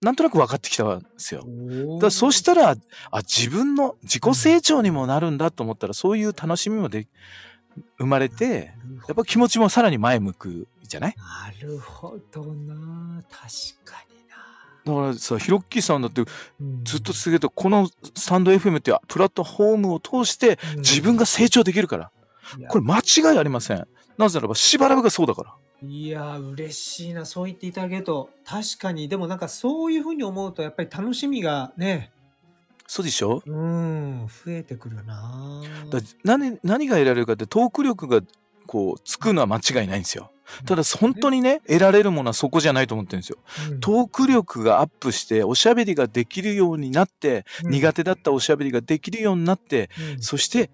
[0.00, 1.44] なんとなく分かってきたんですよ。
[2.00, 2.70] だそうしたら
[3.10, 7.06] あ自分の自己成長にもなるんだと思ったらそういう楽しみもで
[7.98, 8.72] 生まれて
[9.08, 11.14] やっぱ気持ちもさらに前向くじゃない？
[11.16, 13.22] なるほどな。
[13.30, 14.10] 確かに
[14.86, 16.24] だからさヒロッキーさんだって
[16.84, 22.10] ずっと続けてこのスタンド FM っていうプラットフォームを通して自分が成長できるから。
[22.68, 23.86] これ間違いありません。
[24.18, 25.54] なぜならばしばらくがそうだから。
[25.82, 27.24] いや嬉しいな。
[27.24, 29.08] そう言っていただけると確かに。
[29.08, 32.12] でもなんかそういうふうに思うとやっぱり楽しみがね。
[32.86, 33.42] そうでしょ？
[33.46, 35.62] うん増えてくるな。
[35.90, 38.20] だ何何が得られるかってトーク力が
[38.66, 40.30] こうつくのは間違いないんですよ。
[40.66, 43.38] ただ本当にね得られるものはそこじゃないと思ってるんですよ。
[43.70, 43.80] うん。
[43.80, 47.70] トーク力がアップしておしゃべりができるようになって、うん。
[47.70, 50.20] 苦手だったおしゃべりができるようになって、うん。
[50.20, 50.70] そして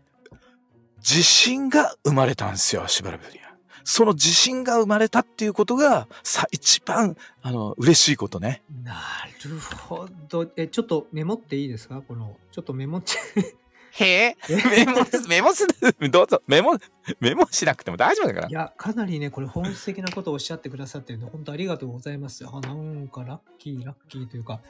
[0.98, 3.45] 自信が生まれたんですよしばらくには。
[3.88, 8.62] その自信が生まれたっていうことがさ一番あの嬉しいことね。
[8.82, 9.00] な
[9.44, 10.50] るほど。
[10.56, 12.02] えちょっとメモっていいですか？
[12.02, 13.12] このちょっとメモって。
[13.92, 14.36] へえ？
[14.48, 14.92] メモ
[15.28, 15.66] メモす
[16.10, 16.42] どうぞ。
[16.48, 16.76] メモ
[17.20, 18.48] メモしなくても大丈夫だから。
[18.48, 18.52] い。
[18.52, 22.44] や、かなりね、これ本質的なことをおっしゃってくださってるので、本当ありがとうございます。
[22.44, 24.60] あ、なんかラッキー、ラッキーというか、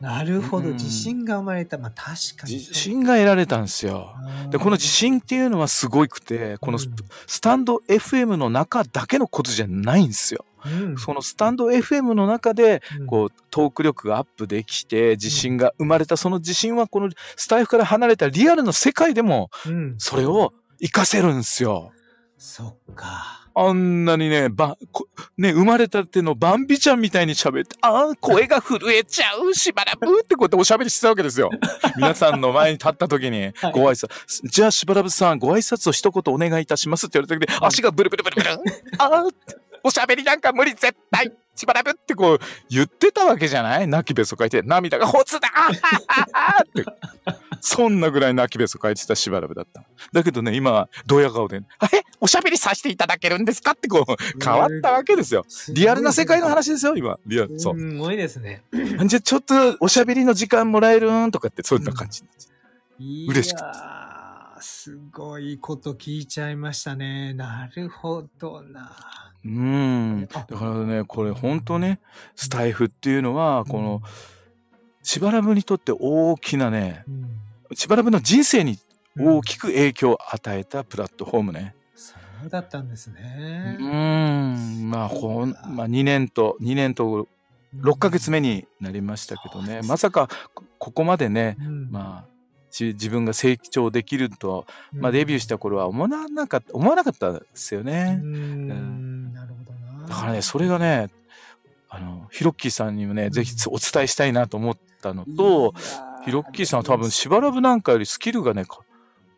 [0.00, 1.76] なるほど、うん自信が生まれた。
[1.76, 2.54] まあ確かに。
[2.54, 4.14] 自信が得られたんですよ。
[4.50, 6.94] でこの自信っていうのはすごくてこのス,、うん
[7.26, 10.44] スタンド FM の中だけのことじゃないんですよ。
[10.66, 21.92] うん、そのスタンド FM の中でうんこうトーク力がアップできて自信が生まれたその自信はこのスタイフから離れたリアルの世界でもうん、それを活かせるんですよ。
[22.36, 23.47] そっか。
[23.60, 31.50] あんなにね、ば、こね、生まれたてのバンビちゃんみたいに喋って、ああ、声が震えちゃう、しばらくってこうやっておしゃべりしてたわけですよ。
[31.96, 33.72] 皆さんの前に立った時にはい。
[33.72, 34.10] ご挨拶、
[34.44, 38.50] じゃあしばらくさん、ご挨拶を一言お願いいたしますって言われた時に、足がブルブルブルブル、
[38.98, 39.26] ああ、
[39.82, 41.32] おしゃべりなんか無理絶対。
[41.54, 42.38] しばらくってこう
[42.70, 43.88] 言ってたわけじゃない？
[43.88, 44.62] 泣きべそ書いて。
[44.62, 45.48] 涙がホツだ！
[45.48, 46.84] って。
[47.60, 49.82] そんなぐらい泣きべそ書いてたしばらくだった。
[50.12, 51.56] だけどね今はドヤ顔で
[51.92, 55.44] 「えおしゃべりさせていただけるんですか?」ってこう変わったわけですよ。
[55.70, 57.18] リアルな世界の話ですよ今。
[57.26, 57.58] リアル。
[57.58, 57.76] そう。
[57.76, 58.62] すごいですね。
[59.06, 61.32] じゃあちょっとおしゃべりの時間もらえるん？
[61.32, 62.50] とかってそんな感じになっちゃ
[63.00, 63.32] う。
[63.32, 63.64] 嬉しくて
[64.60, 67.34] すごいこと聞いちゃいましたね。
[67.34, 68.96] なるほどな。
[69.44, 70.26] うーん。
[70.26, 72.00] だからね、これ本当ね、
[72.36, 74.02] スタイフっていうのは、この、
[75.02, 78.78] しばらぶにとって大きなね、うん、しばらぶの人生に
[79.18, 81.74] 大きく影響を与えたプラットフォームね。
[81.94, 82.14] そ
[82.46, 83.76] うだったんですうね。
[83.80, 84.90] ーん。
[84.90, 87.28] まあ、ほん、まあ、2年と、2年と
[87.76, 92.37] 6ヶ月目になりましたけどね、まさかこここまでね、うん、まあ、じ
[92.78, 98.14] 自分が成長できると、まあ、デビューした頃は思わなかった、思わなかったですようね。
[98.14, 100.06] ん、なるほどな。
[100.08, 101.10] だからね、それがね、
[101.88, 105.72] あの、ヒロッキーさんにもね、ぜひお伝えしたいなと思ったのと、
[106.24, 108.80] ヒロッキーさんは多分しばらくなんかよりスキルがね、か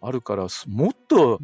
[0.03, 1.39] あるから、すもっと、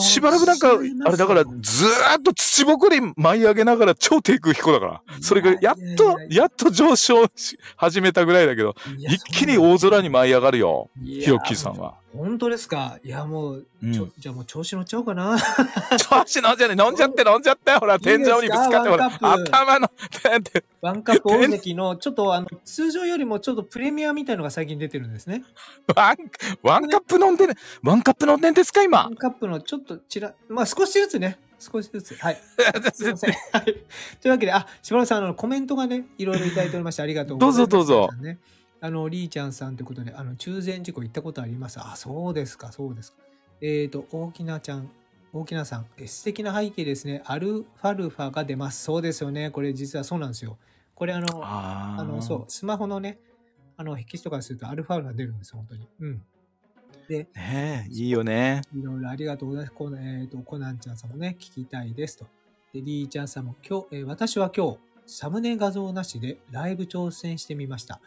[0.00, 0.70] しばらくなんか、
[1.04, 5.02] あれだから、ずーっと土ぼこり舞い上げながら超低空飛行だから。
[5.20, 11.94] それがやっといやっと上昇し始めたぐらいだけど、一気に大空に舞い上がるよ、ヒヒロッキーさんは。
[12.16, 12.98] 本当ですか？
[13.04, 15.36] いやもう、うんじゃあもう調子乗っちゃおうかな。
[15.98, 25.44] 調子飲んじゃね、飲んじゃって飲んじゃったよ、ほら、天井にぶつかって、ほら、頭の、てワンカップ大関の、 ちょっとあの、通常よりもちょっとプレミアみたいのが最近出てるんですね。
[25.94, 26.16] ワン、
[26.62, 29.14] ワンカップ飲んでる、ワンカップ飲んでんですか、ワ今ン。
[29.16, 32.14] カップのちょっとちら、まあ少しずつね、少しずつ。
[32.16, 32.40] はい。
[32.94, 33.32] すいません。
[33.52, 33.64] はい。
[33.64, 33.74] とい
[34.26, 37.70] うわけで、あ、しばらくさん、あの、コメントがね、いろいろいただいておりまして、ありがとうございます。
[37.70, 38.38] どうぞどうぞ。
[38.80, 41.78] あの、りーちゃんさんということで、あの、中禅寺湖行ったことあります？
[41.80, 43.18] あ、そうですか、そうですか。
[43.60, 44.90] えっ、と、大きなちゃん、
[45.32, 47.22] 大きなさん、え素敵な背景ですね。
[47.26, 48.84] アルファルファが出ます。
[48.84, 49.50] そうですよね。
[49.50, 50.58] これ実はそうなんですよ。
[50.94, 53.18] これあの、あの、そう、スマホのね、
[53.76, 55.88] あの、筆記とかするとアルファールが出るんですよ、本当に。
[56.00, 56.22] うん。
[57.08, 58.62] で、ねえ、いいよね。
[58.74, 59.74] いろいろありがとうございます。
[59.74, 62.26] このえっ、と、コナンちゃんさんもね、聞きたいですと。
[62.72, 68.00] で、リーちゃんさんも今日、えー私は今日、サムネ画像なしでライブ挑戦してみました。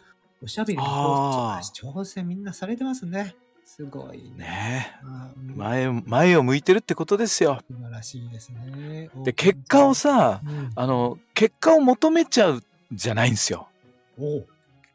[0.44, 3.36] おしゃべりのあ挑挑戦みんなされてますね。
[3.64, 4.38] すごいね。
[4.38, 5.00] ね
[5.56, 7.62] 前を、前を向いてるってことですよ。
[7.70, 9.10] 素晴らしいですね。
[9.24, 13.70] で、結果をさ、うん、あの、結果を求めちゃうじゃないんですよ。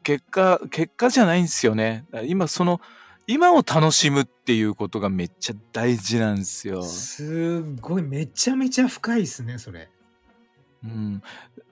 [0.03, 2.05] 結果、結果じゃないんですよね。
[2.25, 2.79] 今、その、
[3.25, 6.83] 今を楽しむっていうことがめっちゃ大事なんですよ。
[6.83, 9.89] すごい、めちゃめちゃ深いですね、それ。
[10.83, 11.21] うん。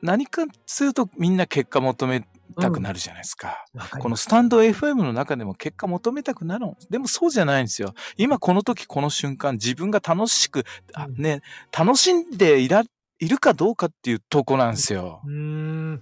[0.01, 2.27] 何かっつうとみんな結果求め
[2.59, 3.65] たくなるじゃないですか。
[3.73, 6.77] わかりこのスタンド FM の中でも結果求めたくなるの。
[6.89, 7.93] でもそうじゃないんですよ。
[8.17, 11.41] 今この時この瞬間自分が楽しく、あうんね、
[11.77, 12.83] 楽しんでいら、
[13.19, 15.21] いるかどうかっていうとこなんですよ。
[15.25, 16.01] うーん、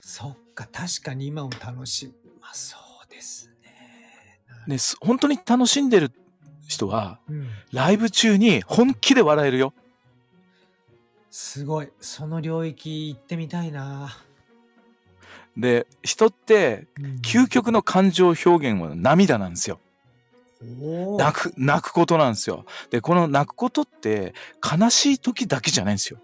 [0.00, 2.14] そっか、確かに今を楽しむ。
[2.40, 2.76] まあ、そ
[3.06, 4.42] うですね。
[4.66, 6.12] ね、す本当に楽しんでる
[6.66, 9.72] 人は、うん、ライブ中に本気で笑えるよ。
[11.30, 11.88] すごい。
[12.00, 14.16] その領域行ってみたいな。
[15.58, 19.80] で、人ってうん究極の感情表現は涙なんですよ。
[21.18, 22.64] 泣く、泣くことなんですよ。
[22.90, 26.18] で、この泣くことって悲しい時だけじゃないんですよ。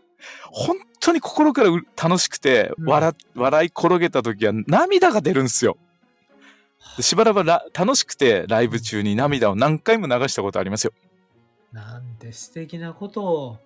[0.51, 5.77] 本当に心からう楽しくてうん笑、笑い転げた時は涙が出るんですよ。
[6.97, 10.93] でしばらくら楽しくてライブ中に涙を何回も流したことありますよ。
[11.73, 13.59] なんて素敵なことを。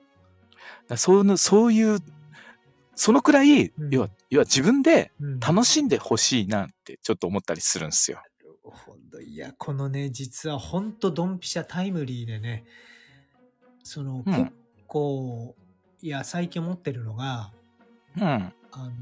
[0.96, 2.00] そういう、
[3.00, 8.18] そのくらい、うん要は、要は自分でうん楽しんでほしいなってちょっと思ったりするんですよ。
[8.18, 12.64] なるほどいや、このね、実は本当ドンピシャタイムリーでね、
[13.84, 14.52] その、うん結
[14.88, 15.54] 構、
[16.00, 17.52] いや、最近思ってるのが、
[18.16, 18.24] うん。
[18.24, 18.92] あのー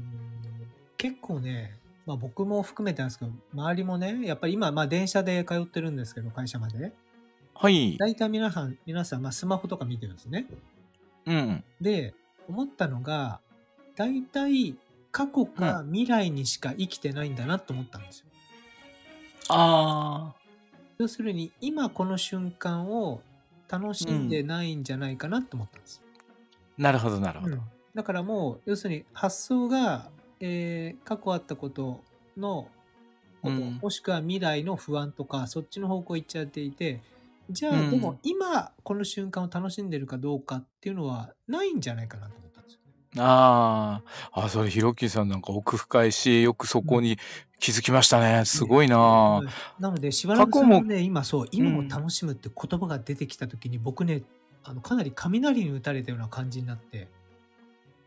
[0.97, 6.91] 結構ね、まあ僕も含めてなんですけど、周りもね、やっぱり今、まあ電車で通ってるんですけど、会社まで。
[7.53, 7.97] はい。
[7.97, 10.47] 大体皆さん、皆さん、まあスマホとか見てるんですね。
[11.25, 11.63] うん。
[11.79, 12.13] で、
[12.47, 13.39] 思ったのが、
[13.97, 14.75] 大体
[15.11, 18.25] 過去か未来にしか生きてないんだなと思ったんですよ。
[19.49, 20.33] あ
[20.99, 23.21] 要するに、今この瞬間を
[23.67, 26.01] 楽しんでないんじゃないかなと思ったんです。
[26.79, 26.81] ー。
[26.81, 27.55] なるほど、なるほど。
[27.55, 27.61] うん
[27.95, 32.03] だからもう、要するに発想が、えー過去あったこと
[32.37, 32.67] の
[33.41, 37.01] こと、うんもしくは未来の不安とか、そっちの方向行っちゃっていて、
[37.49, 42.46] じゃあ、うんでも今この瞬間を楽しんでるかどうかっていうのはないんじゃないかなと思。
[43.19, 44.01] あ
[44.31, 47.17] あ、あ、それ、ひろきさんなんか奥深いし、よくそこに
[47.59, 48.45] 気づきましたね。
[48.45, 49.49] すごいなうん
[49.79, 54.23] なので、しばらくももね、今そう、今を楽しむって言葉が出てきたときに、僕ね、
[54.63, 57.07] あのかなり雷に打たれたような感じになって、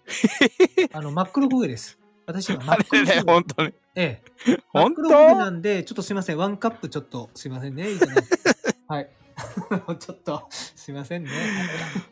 [0.92, 1.98] あの、真っ黒焦げです。
[2.26, 3.32] 私今真っ黒焦げ。
[3.32, 3.74] 本当に。
[3.94, 4.30] ええ。
[4.46, 6.38] 真っ本黒焦げな当んで、ちょっとすいません。
[6.38, 7.90] ワンカップちょっとすいませんね。
[7.90, 8.06] いいて
[8.88, 9.10] はい。
[9.98, 11.30] ちょっと、すいませんね。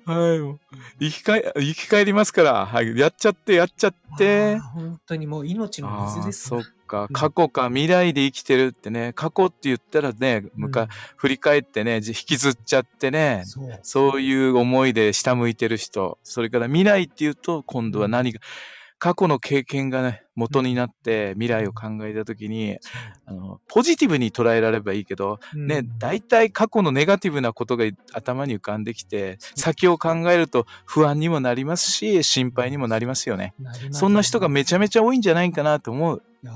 [0.05, 0.39] はい。
[0.39, 0.61] もう
[1.01, 2.67] 生き返、生き返りますから。
[2.67, 2.99] はい。
[2.99, 4.59] やっちゃって、やっちゃって。
[4.59, 7.05] 本当にもう命の水ですなそっかう。
[7.05, 9.13] ん過去か未来で生きてるってね。
[9.15, 13.43] 過去って言ったらね、むか、うん振り返ってね、じ引きずっちゃってね。
[13.45, 13.81] そう。
[13.83, 16.19] そういう思いで下向いてる人。
[16.23, 18.41] それから未来っていうと、今度は何が、
[18.99, 22.79] 過去の経験がね、元になって未来を考えたときに、
[23.27, 33.55] あの、ポジティブに捉えられればいいけど、ね、大体過去のネガティブなことが頭に浮かんできて、先を考えると不安にもなりますし、心配にもなりますよね。
[33.91, 36.23] そんな人がめちゃめちゃ多いんじゃないかなと思う。
[36.45, 36.53] いや、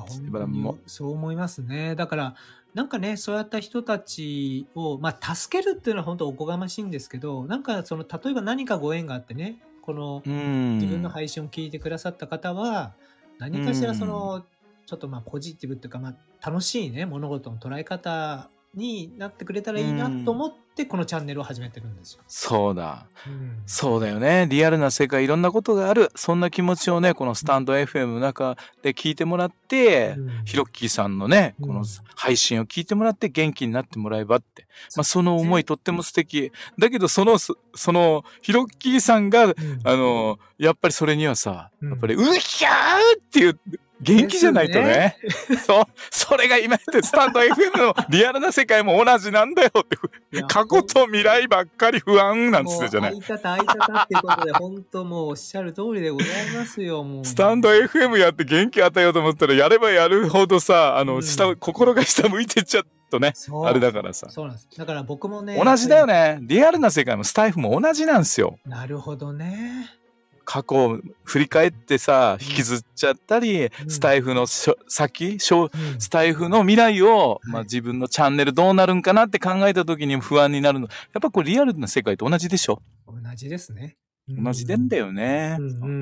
[0.86, 1.96] そう思いますね。
[1.96, 2.34] だから、
[2.74, 10.78] なんかね、そうやった人たちを、まあ、助けるっていうのは本当おこがましいんですけど、なんかその、例えば何かご縁があってね、このうん。
[10.78, 12.94] 自分の配信を聞いてくださった方は、
[13.38, 14.44] 何かしらその、
[14.86, 22.22] ちょっとまあポジティブっていうか、まあ、楽しいね、物事の捉え方になってくれたらいいなと思って、このチャンネルを始めてるんですよ。
[22.26, 23.06] そうだ。
[23.26, 24.46] うんそうだよね。
[24.48, 26.10] リアルな世界、いろんなことがある。
[26.14, 34.66] そんな気持ちをね、このスタンド FM の中で聞いてもらって、うんヒロッキーさんのね、うんこの配信を聞いてもらって元気になってもらえばって。
[34.96, 36.50] まあ、その思いとっても素敵。
[36.78, 39.54] だけど、その、そその、ヒロッキーさんが、うん
[39.84, 42.72] あの、やっぱりそれにはさ、うんやっぱり、うひゃー
[43.18, 43.60] っていう、
[44.02, 45.16] 元気じゃないとね。
[45.64, 49.86] そう、それが今言ってるスタンド FM のリアルな世界も同じなんだよっ
[50.30, 53.22] て、過去と未来ばっかり不安なんつってたじゃないもう。
[53.22, 57.24] 相方相方っていうことで、本当もうおっしゃる通りでございますよ、もう。
[57.24, 63.34] スタンド FM やって元気与えようと思ったら、やればやるほどさ、あの、うん下、心が下向いてっちゃうとね、
[63.64, 64.28] あれだからさ。
[64.30, 64.68] そうなんです。
[64.76, 65.60] だから僕もね。
[65.62, 66.38] 同じだよね。
[66.42, 68.58] リアルな世界もスタイフも同じなんですよ。
[68.64, 70.01] なるほどね。
[70.44, 80.88] 過去を振り返ってさ、うん引きずっちゃったり、うんスタイフの先、スタイフの未来を、はいまあ、自分のチャンネルどうなるんかなって考えた時に不安になるの。
[80.88, 82.82] やっぱこれリアルな世界と同じでしょ？
[83.06, 83.96] 同じですね。
[84.28, 85.58] 同じでんだよね。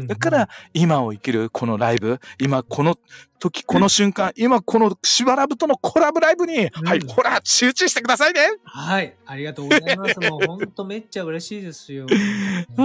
[0.06, 2.98] だから、今を生きるこのライブ、今この
[3.38, 8.40] 時、この瞬間、今このしばらぶとのコラボライブに、うんはい、ほら、集中してくださいね。
[8.62, 9.16] はい。
[9.24, 10.20] ありがとうございます。
[10.20, 12.06] もう本当めっちゃ嬉しいですよ。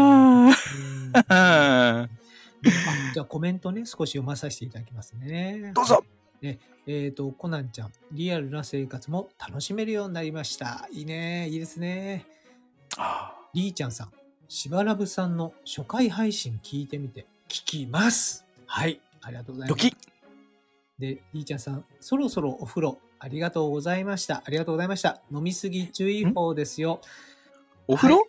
[3.14, 5.72] じゃあコメントね、少し読まさせていただきますね。
[5.76, 6.04] どうぞ。
[6.88, 10.88] えっ、と、コナンちゃん、リアルな生活も楽しめるようになりました。
[10.92, 11.48] いいね。
[11.50, 12.26] いいですね。
[12.98, 14.12] ありーちゃんさん、
[14.48, 18.46] しばらぶさんの初回配信聞いてみて、聞きます。
[18.68, 19.00] はい。
[19.22, 19.84] ありがとうございます。
[19.84, 19.98] ドキ
[21.00, 24.44] で、りーちゃんさん、そろそろお風呂、ありがとうございました。
[24.46, 25.22] ありがとうございました。
[25.32, 27.02] 飲みすぎ注意報ですよ。
[27.88, 28.26] お風呂、はい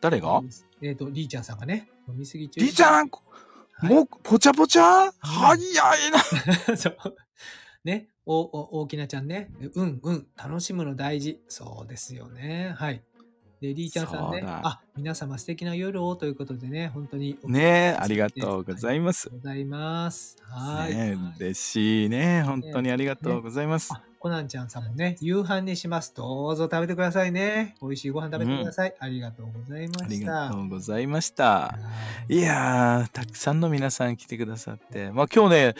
[0.00, 0.42] 誰が？
[0.82, 2.48] えっ、と、りーちゃんさんがね、飲みすぎ。
[2.48, 3.08] りーちゃん、はい
[3.82, 6.18] もう、ぽちゃぽちゃ、早いな。
[6.76, 6.96] そう。
[7.84, 9.50] ね、お、お、大きなちゃんね。
[9.74, 11.42] うん、うん、楽しむの大事。
[11.48, 12.74] そうですよね。
[12.76, 13.02] はい。
[13.60, 14.46] で、りーちゃんさんねそう。
[14.46, 17.38] だあ、皆様素敵な夜をということでね、本当に。
[17.44, 19.28] ねえ、ありがとうございます。
[19.28, 20.36] ございます。
[20.42, 20.94] はい。
[20.94, 22.42] ねえ、嬉しいね。
[22.42, 23.92] 本当にありがとうございます。
[23.92, 26.14] あ、コナンちゃんさんもね、夕飯にします。
[26.14, 27.74] どうぞ食べてくださいね。
[27.82, 28.94] 美味しいご飯食べてください。
[28.98, 30.04] ありがとうございました。
[30.06, 31.44] ありがとうございました。
[31.44, 31.78] は
[32.26, 35.12] いいやー、たくさんの皆さん来てくださって。
[35.12, 35.74] まあ今日ね、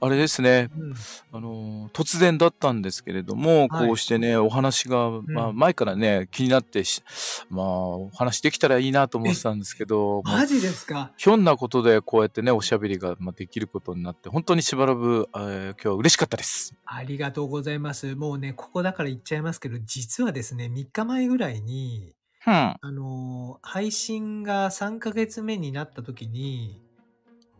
[0.00, 0.94] あれですね、うん
[1.32, 7.02] あのー突然だったんですけれども、はいこうしてね、お話が、まあ前からね、気になってし、
[7.50, 11.12] まあお話できたらいいなと思ってたんですけど、 まあマジですか？
[11.18, 16.74] ひょんなことでこうやってね、おしゃべりがまあできることになって、本当にしばらく、えー今日は嬉しかったです。
[16.86, 17.81] ありがとうございます。
[18.16, 22.14] もうね、ここだから言っちゃいますけど、実はですね、3日前ぐらいに、
[22.46, 22.52] うん。
[22.52, 26.80] あのー配信が3ヶ月目になった時に、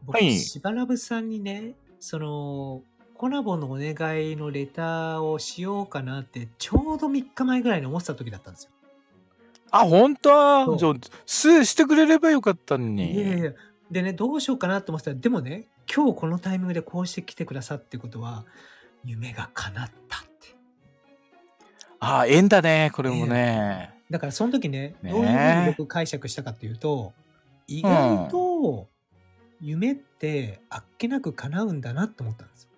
[0.05, 2.83] 僕、はいしばらぶさんにね、その、
[3.14, 3.93] コラボのお願
[4.31, 8.70] いのレターをしようかなって、ちょうど3日前ぐらいに思ってた時だったんですよ。
[9.70, 10.77] あ、本当？
[10.77, 10.95] じゃあ、
[11.25, 13.14] す、してくれればよかったのに。
[13.14, 13.53] いやいやいや。
[13.91, 18.45] でね、どうしようかなと思ってたら、でもね、今日このタイミングでこうして来てくださってことは、
[19.05, 20.57] 夢が叶ったって。
[22.01, 23.95] あ、縁だね、これもね。
[24.11, 27.13] だからその時ね、ねどういうふうに僕解釈したかっていうと、
[27.67, 28.89] 意外と
[29.61, 32.69] 夢ってあっけなく叶うんだなと思ったんですよ。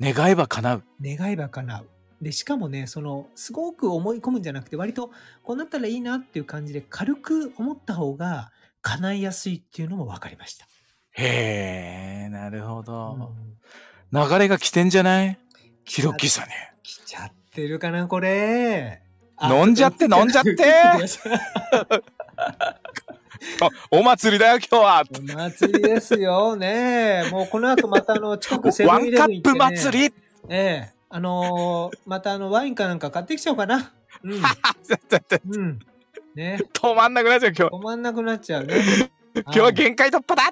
[0.00, 0.82] 願えば叶う。
[1.02, 1.86] 願えば叶う。
[2.22, 5.10] で、しかもね、その、すごく思い込むんじゃなくて、割と
[5.42, 8.50] こうなったらいいなっていう感じで軽く思った方が
[8.82, 10.66] 叶いやすいっていうのも分かりました。
[11.12, 13.12] へえ、なるほど。
[13.12, 13.58] うん
[14.12, 15.38] 流れが来てんじゃない？
[15.84, 16.50] ヒロッキーさんに。
[16.82, 19.02] 来ちゃってるかな、これ。
[19.42, 20.56] 飲んじゃって飲んじゃって
[23.90, 25.04] お祭りだよ、今日は。
[25.10, 26.56] お祭りですよ。
[26.56, 27.30] ねえ。
[27.30, 29.52] もうこの後またあの、近くセブワンカンイレブン行って、ね。
[29.52, 30.14] ップ祭り
[30.48, 30.92] ええ。
[31.10, 33.92] あのーまたあの、ワインかなんか買ってきちゃおうかな。
[34.24, 34.32] うん。
[35.54, 35.78] うん。
[36.34, 37.74] ね止まんなくなっちゃう、今日。
[37.76, 38.74] 止まんなくなっちゃうね。
[39.34, 40.50] 今日は限界突破だは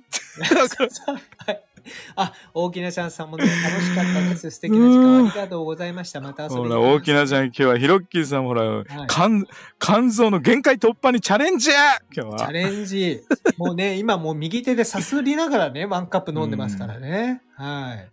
[1.53, 1.63] い。
[2.17, 4.51] あ、大きなちゃんさんもね、楽しかったです。
[4.51, 6.21] 素敵な時間ありがとうございました。
[6.21, 9.45] また遊びにほら、大きなちゃん、今日はヒロッキーさん、ほら、い肝、
[9.79, 12.53] 肝臓の限界突破にチャレンジ今日チャは。
[12.53, 13.21] レンジ。
[13.57, 17.43] もうね、今もう右手でさすりながらね、ワンカップ飲んでますからね。
[17.57, 18.11] はい。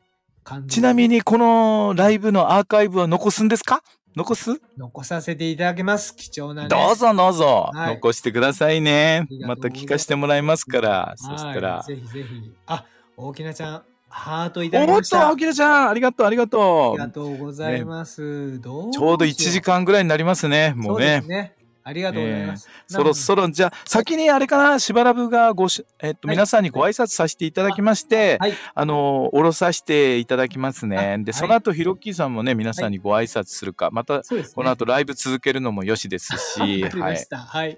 [0.68, 3.82] ちなみに、このライブのアーカイブは残すんですか？
[4.16, 4.62] 残す？
[4.78, 6.16] 残させていただきます。
[6.16, 6.68] 貴重なね。
[6.70, 11.14] どうぞどうぞ、はい残してくださいねまた聞かせてもらいますから。
[11.18, 11.82] そはいしたら。
[11.88, 12.52] ぜひぜひ。
[12.68, 12.86] あ、
[13.18, 15.30] 大きなちゃん、ハートいおただきーっと、ました。
[15.30, 18.60] あきらちゃん、ありがとう、ありがあとりがとうございます。
[18.62, 18.92] どうう？
[18.92, 21.30] ちょうど1時間ぐらいになりますね、もうねそう。
[21.30, 21.56] ね。
[21.86, 22.70] ありがとうございます。
[22.88, 28.54] そろそろ、じゃあ、先にあれかな、しばらぶがごし、えっと、はい皆さんにご挨拶させていただきまして、はい。
[28.74, 30.96] あの、おろさせていただきますね。
[30.96, 34.22] で、あはいその後、ひろっきーさんもね、皆さんにご挨拶するか、また、ね。
[34.56, 36.84] この後ライブ続けるのもよしですし。
[36.88, 37.78] はい。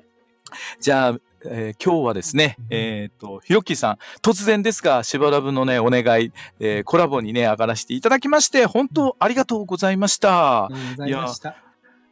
[0.79, 10.67] じゃあ、えー今日はですね、えっ、と、ひろっきーさん、突然ですが、しばらぶのね、お願い、えーコラボにね、上がらせていただきまして、本当ありがとうございましたあ。
[10.69, 11.55] りがとうございました。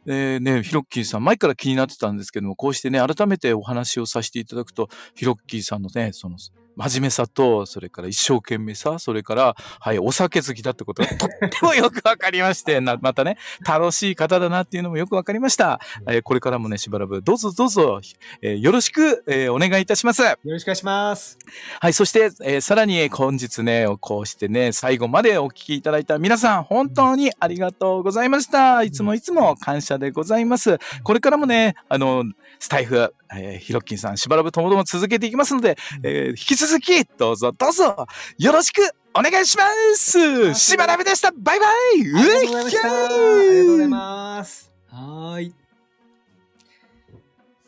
[0.06, 6.36] えーね、ヒロッキーさん、前から気になってたんですけども、こうしてね、改めてお話をさせていただくと、ヒロッキーさんのね、その、
[6.76, 15.80] 真面目さと、それから一生懸命さ、それから、はい、お酒好きだってことが とってもよくわかりまして、なまたね、楽しい方だなっていうのもよくわかりました。
[16.08, 18.00] えーこれからもね、しばらくどうぞどうぞ、
[18.40, 20.22] えーよろしく、えーお願いいたします。
[20.22, 21.38] よろしくお願いします。
[21.80, 28.82] はい、そして、えーさらに本日ね、こうしてね、最後までお聞きいただいた皆さん、本当にありがとうございました。
[28.82, 30.78] いつもいつも感謝でございます。
[31.02, 32.24] これからもね、あの、
[32.58, 38.06] スタイフ、えー、ひろっきんさん、しばらくともども続けていきますので、えー引き続き、どうぞどうぞ、
[38.38, 38.82] よろしく
[39.16, 39.64] お願いしま
[39.94, 41.70] すしばらくでしたバイバイ
[42.00, 42.88] ありがとうございました。
[42.88, 44.72] ありがとうございすます。
[44.88, 45.54] はーい。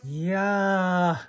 [0.09, 1.29] いやー、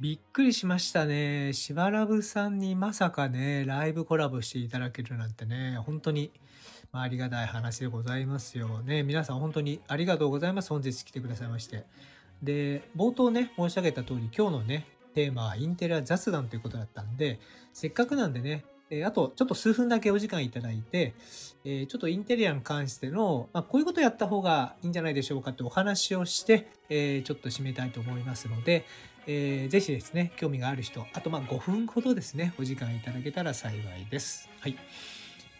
[0.00, 1.52] びっくりしましたね。
[1.52, 6.32] しばらぶさんにまさかね、ライブコラボしていただけるなんてね、本当に、
[6.92, 9.02] まあ、ありがたい話でございますよね。
[9.02, 10.70] 皆さん本当にありがとうございます。
[10.70, 11.86] 本日来てくださいまして。
[12.42, 17.40] で、冒頭ね、申し上げた通り、今日のね、テーマはインテリア雑談ということだったんで、
[17.72, 21.14] せっかくなんでね、えあとちょっと数分だけお時間いただいて、
[21.64, 28.84] えちょっとインテリアに関しての、まあ、こういうことやった方がいいんじゃないでしょうかってお話をして、えちょっと締めたいと思いますので、
[29.26, 34.48] えーぜひですね、興味がある人、あとまあ5分ほどですね、お時間いただけたら幸いです。
[34.60, 34.76] はい。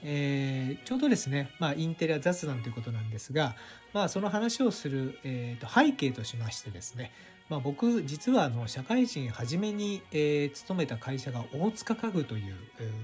[0.02, 3.56] えーちょうどですね、まあ、インテリア雑談ということなんですが、
[3.92, 7.12] まあ、その話をする、えーと背景としましてですね、
[7.48, 12.54] まあ、僕実はあの社会人初めに、えー勤めた会社が大塚家具という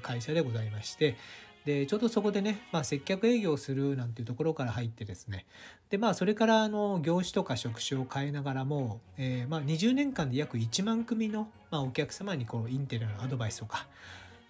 [0.02, 1.16] 会社でございまして
[1.64, 5.46] でちょうどそこでね、まあ、接客営業するなんていうところから入ってですね
[5.90, 13.86] でまあそれからあの業種とか職種を変えながらも、えーまあ、20年間で約1万組の、まあ、お客様にこうインテリアのアドバイスとか、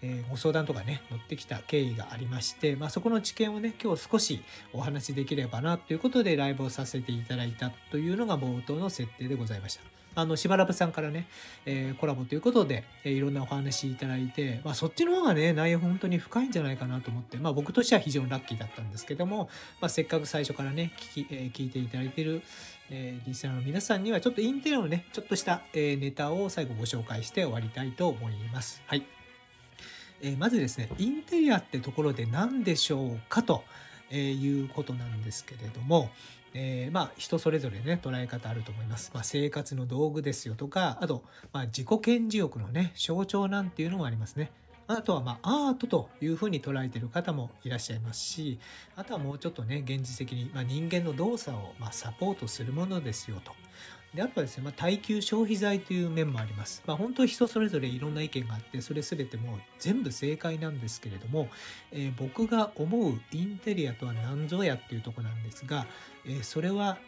[0.02, 4.42] えーご相談とかね乗ってきた経緯がありまして、まあ、そこの知見をね今日少し
[4.72, 9.82] お話しできればなということでライブをさせていただいたというのが冒頭の設定でございました。
[10.14, 11.26] あのしばらぶさんからね、
[11.64, 19.48] えーコラボということで、えーいろんなお話いただいて、まあ、そっちの方がね内容本当に深いんじゃないかなと思って、まあ、僕としては非常にラッキーだったんですけども、
[19.80, 22.42] まあ、せっかく最初からね聞き、えー聞いていただいている、
[22.90, 28.82] えーリスナーの皆さんにはちょっとインテリアのねちょっとした、えーネタを最後ご紹介して終わりたいと思います。
[28.86, 29.21] はい
[30.22, 33.64] えーまずですねインテリアってところで何でしょうかと
[34.10, 36.10] えいうことなんですけれども、
[36.54, 39.10] えーまあ人それぞれね捉え方あると思います。
[39.14, 44.50] まあ、生活の道具ですよとかあと、まあ、自己顕示欲のね象徴なんていうのもありますね。
[44.86, 48.58] あとはまあアートというふうに捉えている方もいらっしゃいますし
[48.96, 53.52] あとはもうちょっとね現実的に、まあ、人間の動作をまサポートするものですよと。
[54.14, 56.82] であとはですね、まあ、耐久消費財という面もあります。
[56.86, 61.48] まあ、本当人それぞれいろんな意見があってそれ全てもう全部正解なんですけれども、
[61.92, 65.86] えー僕が思うインテリアとは何ぞやっていうとこなんですが、
[66.26, 66.98] えーそれは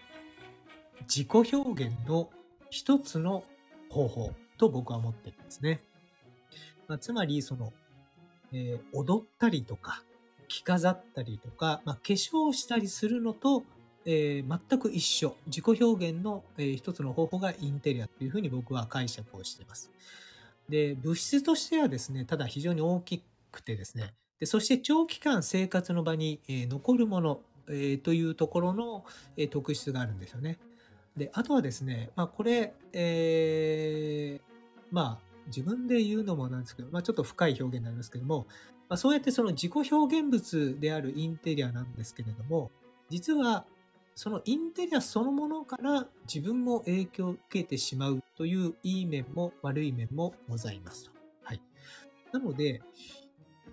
[1.02, 2.30] 自己表現の
[2.70, 3.44] 一つの
[3.90, 5.82] 方法と僕は思ってるんですね。
[6.88, 7.72] まあ、つまりその、
[8.52, 10.02] えー踊ったりとか
[10.48, 13.62] 着飾ったりとか、まあ、化粧したりするのと、
[14.06, 19.90] えー全く一緒自己表現の、えー一つの方法がインテリアというふうに僕は解釈をしています。
[20.68, 29.04] で物質としてはですねただ非常に大きくてですねでそして長期間生活の場に、えー残るもの、えというところの、
[29.36, 30.58] え特質があるんですよね。
[31.16, 34.40] であとはですね、まあ、これ、え
[34.90, 38.46] まあ、自分で言うのもなんですけど、まあ、ちょっと深い表現になりますけども、
[38.88, 42.70] まあ、そうやってその自己表現物であるインテリアなんですけれども、
[43.10, 43.64] 実は
[44.14, 51.10] そのインテリアそのものから自分も影響を受けてしまうといういい面も悪い面もございますと。
[51.42, 51.60] はい。
[52.32, 52.82] なので、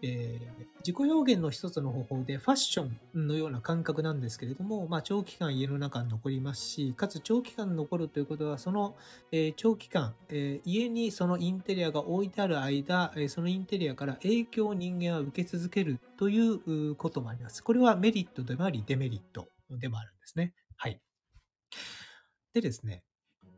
[0.04, 8.96] えー、自己表現の一つの方法でファッションのような感覚なんですけれども、まあ、長期間家の中に残りますし、かつ長期間残るということは、その、
[9.32, 17.64] えー、長期間、えー、家にそのインテリアが置いてある間、えそのインテリアから影響を人間は受け続けるということもあります。
[17.64, 19.48] これはメリットでもあり、デメリット
[19.80, 20.54] でもあるんですね。
[20.78, 21.00] はい。
[22.54, 23.04] でですね、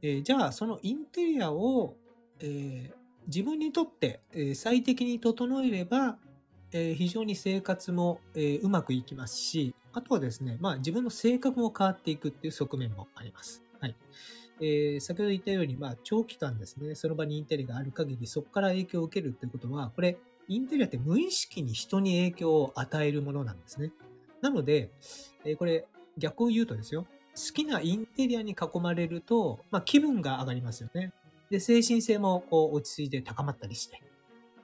[0.02, 1.96] えじゃあそのインテリアを、
[2.40, 2.92] え
[3.28, 6.18] 自分にとって、え最適に整えれば、
[6.72, 13.64] え非常に生活も、えうまくいきますし、あとはですね、まあ自分の性格も変わっていくっていう側面もあります。
[13.80, 13.96] はい。
[14.60, 23.92] えー、先ほど言ったように、まあ長期間ですね、その場にインテリがある限りそこから影響を受けるっていうことは、これ、インテリアって無意識に人に影響を与えるものなんですね。
[24.42, 24.92] なので、
[25.46, 25.86] えー、これ
[26.18, 27.06] 逆を言うとですよ、
[27.36, 31.12] 好きなインテリアに囲まれると、まあ気分が上がりますよね。
[31.50, 34.02] で、精神性もこう落ち着いて高まったりして、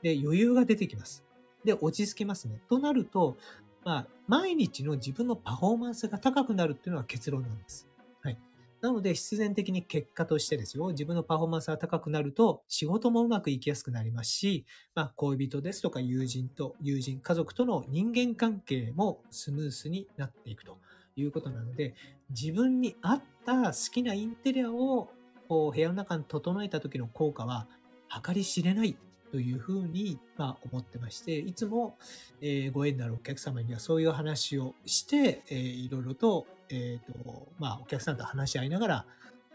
[0.02, 1.24] で、余裕が出てきます。
[1.64, 2.62] で、落ち着きますね。
[2.70, 3.38] となると、
[3.84, 7.88] まあ、毎日の自分のパフォーマンスが高くなるっていうのは結論なんです。
[8.22, 8.38] はい。
[8.82, 20.78] なので、必然的に結果としてですよ、自分のパフォーマンスが高くなると、仕事もうまくいきやすくなりますし、まあ、恋人ですとか友人と、友人、家族との人間関係もスムースになっていくと
[21.20, 21.94] いうことなので、
[22.30, 25.10] 自分に合った好きなインテリアを
[25.48, 27.68] こう部屋の中に整えた時の効果は
[28.26, 28.98] 計り知れない
[29.32, 31.98] というふうに、まあ、思ってまして、いつも、
[32.42, 39.06] え、ご縁のあるお客様にはそういう話をして、えー、いろいろと、えっ、ー、と、まあ、お客さんと話し合いながら、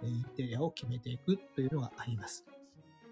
[0.03, 2.45] インテリアを決めていくというのがあります。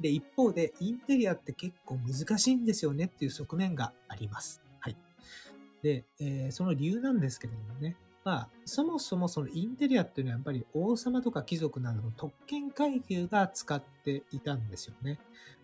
[0.01, 4.63] で、一方で、インテリアって結構難しいんですよねっていう側面があります。
[4.81, 4.97] はい。
[5.83, 15.19] で、えー、その理由なんですけれどもね、まあ、そもそもそのインテリアっていうのはやっぱり王様とか貴族などの特権階級が使っていたんですよね。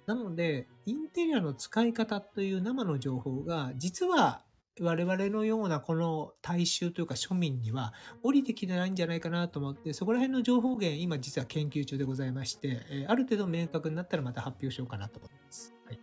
[0.07, 4.43] なので、インテリアの使い方という生の情報が、実は
[4.81, 7.93] 我々のようなこの大衆というか庶民には
[8.23, 15.75] 降りてきてないんじゃないかなと思って、そこら辺の情報源、今実は研究中でございまして、ある程度明確になったらまた発表しようかなと思ってます。
[15.85, 16.01] はい。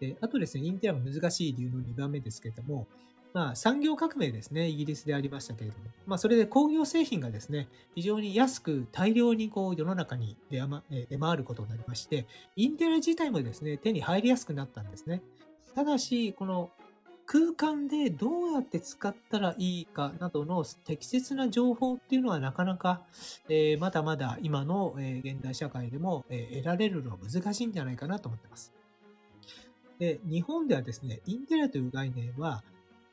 [0.00, 2.86] であとですね、インテリアも難しい理由の2番目ですけれども、
[3.34, 7.66] まあ、産業革命ですね、イギリスでありましたけれども、まあ、それで工業製品がですね、
[7.96, 15.20] 非常に安く大量にこう世の中に出ま、出回ることになりまして、インテリア自体もですね、手に入りやすくなったんですね。
[15.74, 16.70] ただし、この
[17.26, 23.00] 空間でどうやって使ったらいいかなどの適切な情報っていうのはなかなか、
[23.48, 28.72] えー、まだまだ今の、え、現代社会でも、え、得られるのは難しいんじゃないかなと思ってます。
[29.98, 32.62] で、日本ではですね、インテリアという概念は、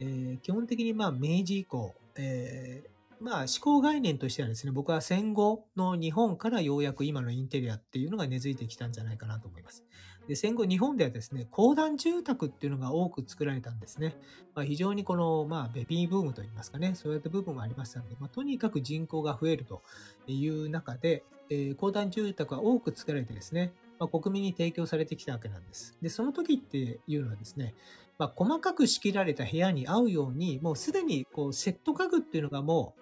[0.01, 9.85] えー、基本的にまあ明治以降、えー、まあ思考概念としてはですね、僕は戦後の日本からようやく今のインテリアっていうのが根付いてきたんじゃないかなと思います。
[10.27, 14.15] で戦後日本ではですね、公団住宅っていうのが多く作られたんですね。
[14.55, 19.81] まあ、非常にこの、まあ、ベビーブームといいますかね、そういった部分もありましたので、まあ、とにかく人口が増えると
[20.27, 25.95] いう中で、えー、公団住宅が多く作られてですね、まあ、国民に提供されてきたわけなんです。
[26.01, 27.75] で、その時っていうのはですね、
[28.17, 32.95] まあ、細かく仕切られた部屋に合うように、もうすでにこうセット家具っていうのがも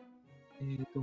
[0.61, 1.01] う、えっ、ー、と、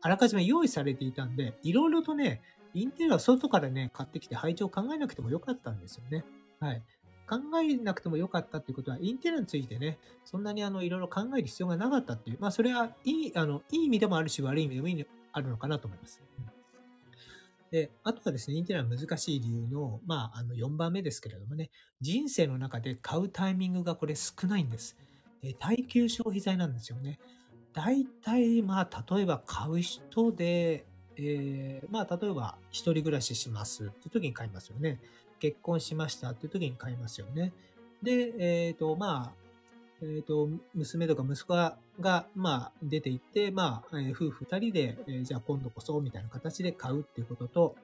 [0.00, 2.40] あらかじめ用意されていたんで、いろいろとね、
[2.72, 6.24] インテリアを外からね、買ってきて配置を考えなくてもよかったんですよね。
[6.58, 6.82] はい。
[7.28, 16.22] 考えなくてもよかったっていうことは、インテリアについてね、そんなにあの、いろいろ考える必要がなかったっていう、まあ、それはいい、あの、いい意味でもあるし、悪い意味でもいいあるのかなと思います。
[16.38, 16.53] うん
[17.74, 21.70] で、あとはですね、インテリア難しい理由の、まあ、あの、4番目ですけれどもね、
[22.00, 24.96] 人生の中で買うタイミングがこれ少ないんです。
[25.42, 27.18] え耐久消費財なんですよね。
[27.72, 35.00] 大体、まあ、例えば買う人で、えー、まあ、例えば、一人暮らししますっていう時に買いますよね。
[35.40, 37.52] 結婚しましたっていう時に買いますよね。
[38.04, 39.32] で、えっ、ー、と、まあ、
[40.00, 47.76] えっ、ー、と、娘とか息子が、がまあ、出て行って、まあ、えー、夫婦二人で、えー、じゃあ今度こそ、みたいな形で買うっていうことと、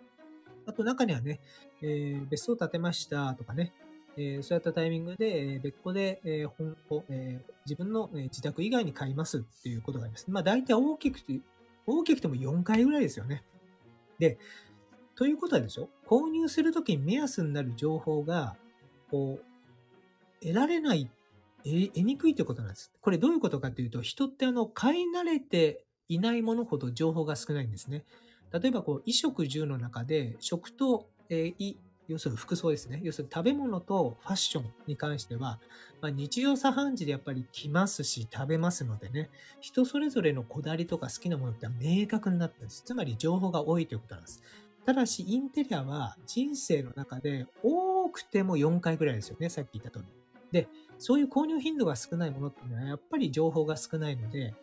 [0.67, 1.41] あと中にはね、
[1.83, 3.73] えー、別荘建てましたとかね、
[4.17, 6.77] えー、そういったタイミングで、えー、別個で、えー本
[7.09, 10.27] えー、自分の、自宅以外に買いますっていうことがあります。
[10.29, 11.41] まあ大体大きくて、
[11.87, 13.43] 大きくても4回ぐらいですよね。
[14.19, 14.39] で、
[15.15, 18.57] ということはですよ、購入するときに目安になる情報が、
[19.11, 21.20] こう、得られないっ
[21.65, 22.93] 得にくいということなんです。
[23.01, 28.05] これどういうことかというと、人ってあの、買い慣れていないものほど情報が少ないんですね。
[28.53, 31.77] 例えば、こう、衣食住の中で、食と、えー、
[32.11, 33.01] 要するに服装ですね。
[33.05, 35.61] 要するに食べ物とファッションに関しては、
[36.01, 39.31] まあ、日常茶飯事でやっぱり着ますし食べますのでね、
[39.61, 42.83] 人それぞれのこだわりとか好きなものって明確になってるんです。
[42.85, 44.43] つまり情報が多いということなんです。
[44.85, 49.49] ただし、インテリアは人生の中で多くても4回ぐらいですよね。
[49.49, 50.20] さっき言った通り。
[50.53, 54.55] で、そういう購入頻度が少ないものっていうのは、やっぱり情報が少ないので、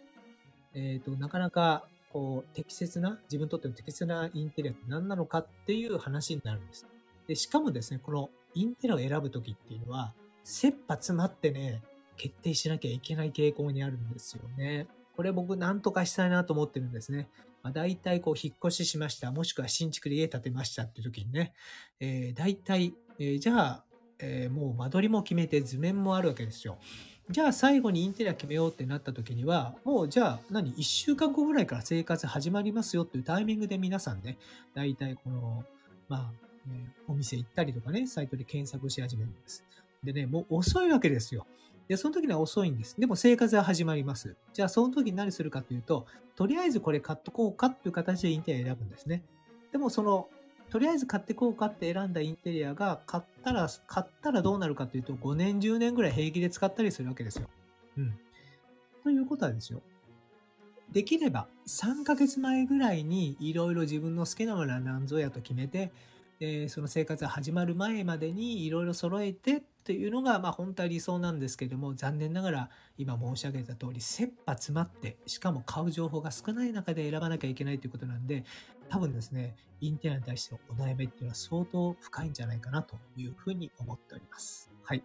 [0.73, 6.85] えっ、ー、と、なかなか、こう、適切な、自分にとっての適切なインテリアって何なのかっていう話になるんです。
[7.27, 10.13] で、しかもですね、このインテリアを選ぶときっていうのは、
[10.43, 11.81] 切羽詰まってね、
[12.15, 14.87] 決定しなきゃいけない傾向にあるんですよね。
[15.15, 17.27] これ僕なんとかしたいなと思ってるんですね。
[17.63, 19.31] まあ、大体こう引っ越ししました。
[19.31, 21.53] もしくは新築で家建てましたっていう時にね、
[21.99, 23.83] えー、大体、えー、じゃあ、
[24.19, 26.77] えー、もう間取りも決めて図面もあるわけですよ。
[27.29, 34.37] じゃあ最後にインテリア決めようってなった時には、もうじゃあ何 ?1 週間後ぐらいから生活始まりますよっていうタイミングで皆さんね、
[34.73, 35.65] 大体この、
[36.07, 36.31] まあ、
[36.69, 39.65] え、お店行ったりとかね、サイトで検索し始めるんです。
[40.03, 41.45] でね、もう遅いわけですよ。
[41.89, 42.95] で、その時には遅いんです。
[42.97, 44.35] でも生活は始まります。
[44.53, 46.05] じゃあその時に何するかというと、
[46.35, 49.23] とりあえずこれ買っとこうかっていう形でインテリア選ぶんですね。
[49.71, 50.27] でもその
[50.69, 57.47] とりあえず買ってこうかって選んだインテリアが買ったら、買ったらどうなるかというと、5年、10年ぐらい平気で使ったりするわけですよ。
[57.97, 58.19] うん。
[59.03, 59.81] ということはですよ。
[60.91, 65.91] できれば3ヶ月前ぐらいにいろいろ自分の好きなものは何ぞやと決めて、
[66.39, 78.43] えその生活が始まる前までにいろいろ揃えてというのが、まあ本当は理想なんですけども、残念ながら今申し上げた通り、切羽詰まって、しかも買う情報が少ない中で選ばなきゃいけないということなんで、
[78.89, 84.71] 多分ですね、インテリアに対してのお悩みっていうのは相当深いんじゃないかなというふうに思っております。
[84.83, 85.03] はい。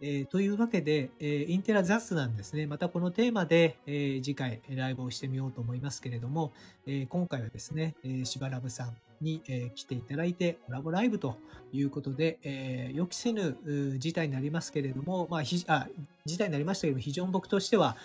[0.00, 2.66] えー、というわけで、えー、インテラ雑談ですね。
[2.66, 6.52] またこのテーマで、えー、次回ライブをしてみようと思いますけれども、
[6.86, 11.36] え今回はですね、えしばらぶさんに、え来ていただいてコラボライブと
[11.72, 15.88] いうことで、え予期せぬ事態になりますけれども、まあ、ひあ
[16.24, 17.96] 事態になりましたけども、非常に僕としては、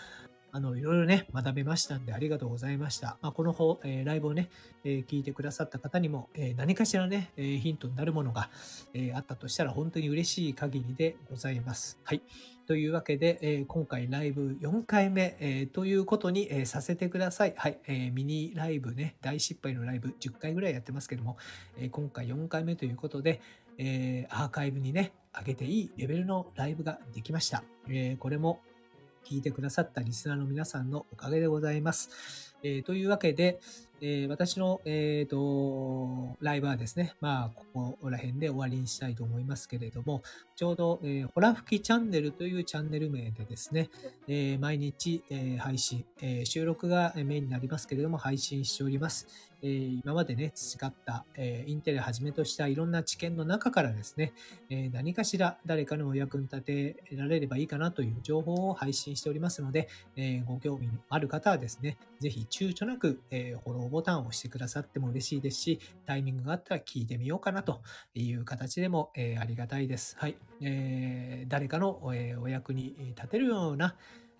[0.55, 3.17] あの、いろいろね、学べましたんでありがとうございました。
[3.23, 4.51] まあ、この方、えー、ライブをね、
[4.83, 8.51] えー、聞いてくださった方にも、えー、何かしらね、えヒントになるものが、
[8.93, 11.97] えあったとしたら本当に嬉しい限りでございます。
[12.03, 12.21] はい。
[12.67, 17.55] というわけで、え今回ライブ4回目、えということに、えさせてください。
[17.57, 21.35] はい、えミニライブね、大失敗のライブ10回ぐらいやってますけども、
[21.79, 23.41] え今回4回目ということで、
[23.79, 27.63] えアーカイブにね、上げていいレベルのライブができました。
[27.89, 28.61] えこれも
[29.23, 32.55] 聞いてくださったリスナーの皆さんのおかげでございます。
[32.63, 33.59] えー、というわけで、
[34.01, 40.23] えー、私の、えーと、ライブはですね、まあ、ここら辺で終わりにしたいと思いますけれども、
[40.55, 43.89] ちょうど、えー、ホラ吹きチャンネルというチャンネル名でですね、
[44.27, 49.27] えー、毎日、えー、配信、えー、収録がメインになりますけれども、配信しております。
[49.63, 54.33] えー、今までね、培った、えー、インテリはじめとしたいろんな知見の中からですね、
[54.69, 59.87] えー、何かしら誰かのお役に立てられればいいかなという情報を配信しておりますので、
[60.17, 67.81] えー、ご興味のある方はですね、ぜひ躊躇なく、えー、フォローボタンを押してくださっても嬉しいですし、タイミングがあったら聞いてみようかなと
[68.15, 70.15] いう形でも、えー、ありがたいです。
[70.17, 70.35] はい。
[70.61, 73.95] えー、誰かの、えー、お役に立てるような、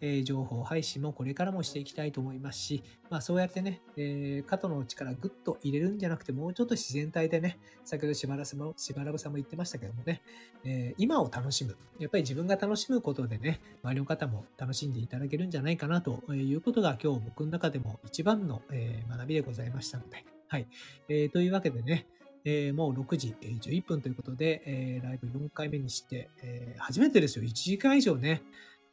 [0.06, 10.22] え情報配信もこれからもしていきたいと思いますし、まあそうやってね、えー、肩の力グッと入れるんじゃなくて、もうちょっと自然体でね、先ほどしばらさも、しばらぶさんも言ってましたけどもね、
[10.66, 11.78] えー、今を楽しむ。
[12.00, 20.68] やっぱり自分が楽しむことでね、周りの方も楽しんでいただけるんじゃないかなということが今日僕の中でも一番の、え学びでございましたので、はい。
[21.08, 22.08] えー、というわけでね、
[22.46, 27.46] えー、もう6時11分ということで、えー、ライブ4回目にして、えー、初めてですよ。
[27.46, 28.42] 1時間以上ね、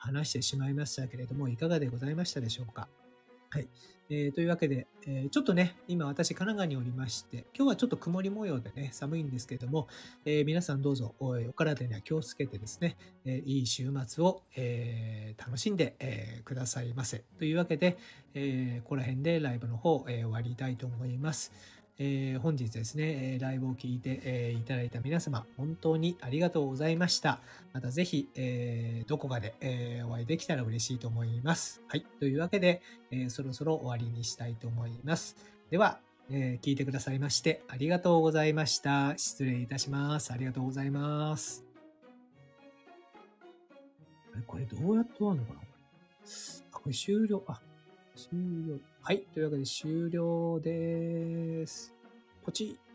[0.00, 2.88] 話してしまいましたけれども、いかがでございましたでしょうか？
[3.50, 3.68] はい。
[4.12, 9.86] えー、というわけで、えー、ちょっとね、今私神奈川におりまして、今日はちょっと曇り模様でね、寒いんですけども、
[10.24, 17.22] えー、皆さんどうぞお体には気をつけてですね、えいい週末を、え楽しんで、えくださいませ。
[17.38, 17.98] というわけで、
[18.34, 21.52] えここら辺でライブの方、え終わりたいと思います。
[22.02, 27.40] えー、本日ですね、えライブを聞いて、え、いただいた皆様、本当にありがとうございました。
[27.74, 31.82] またぜひ、えー、どこかで、えお会いできたら嬉しいと思います。
[31.88, 32.06] はい。
[32.18, 35.36] というわけで、えそろそろ終わりにしたいと思います。
[35.68, 36.00] では、
[36.30, 39.18] え聞いてくださいましてありがとうございました。
[39.18, 40.32] 失礼いたします。
[40.32, 41.66] ありがとうございます。
[44.46, 45.60] これどうやって終わるのかな、
[46.72, 47.44] これ終了。
[47.46, 47.60] あ、
[48.16, 48.89] 終了。
[49.02, 49.22] はい。
[49.32, 51.94] というわけで終了です。
[52.44, 52.89] ポチッ。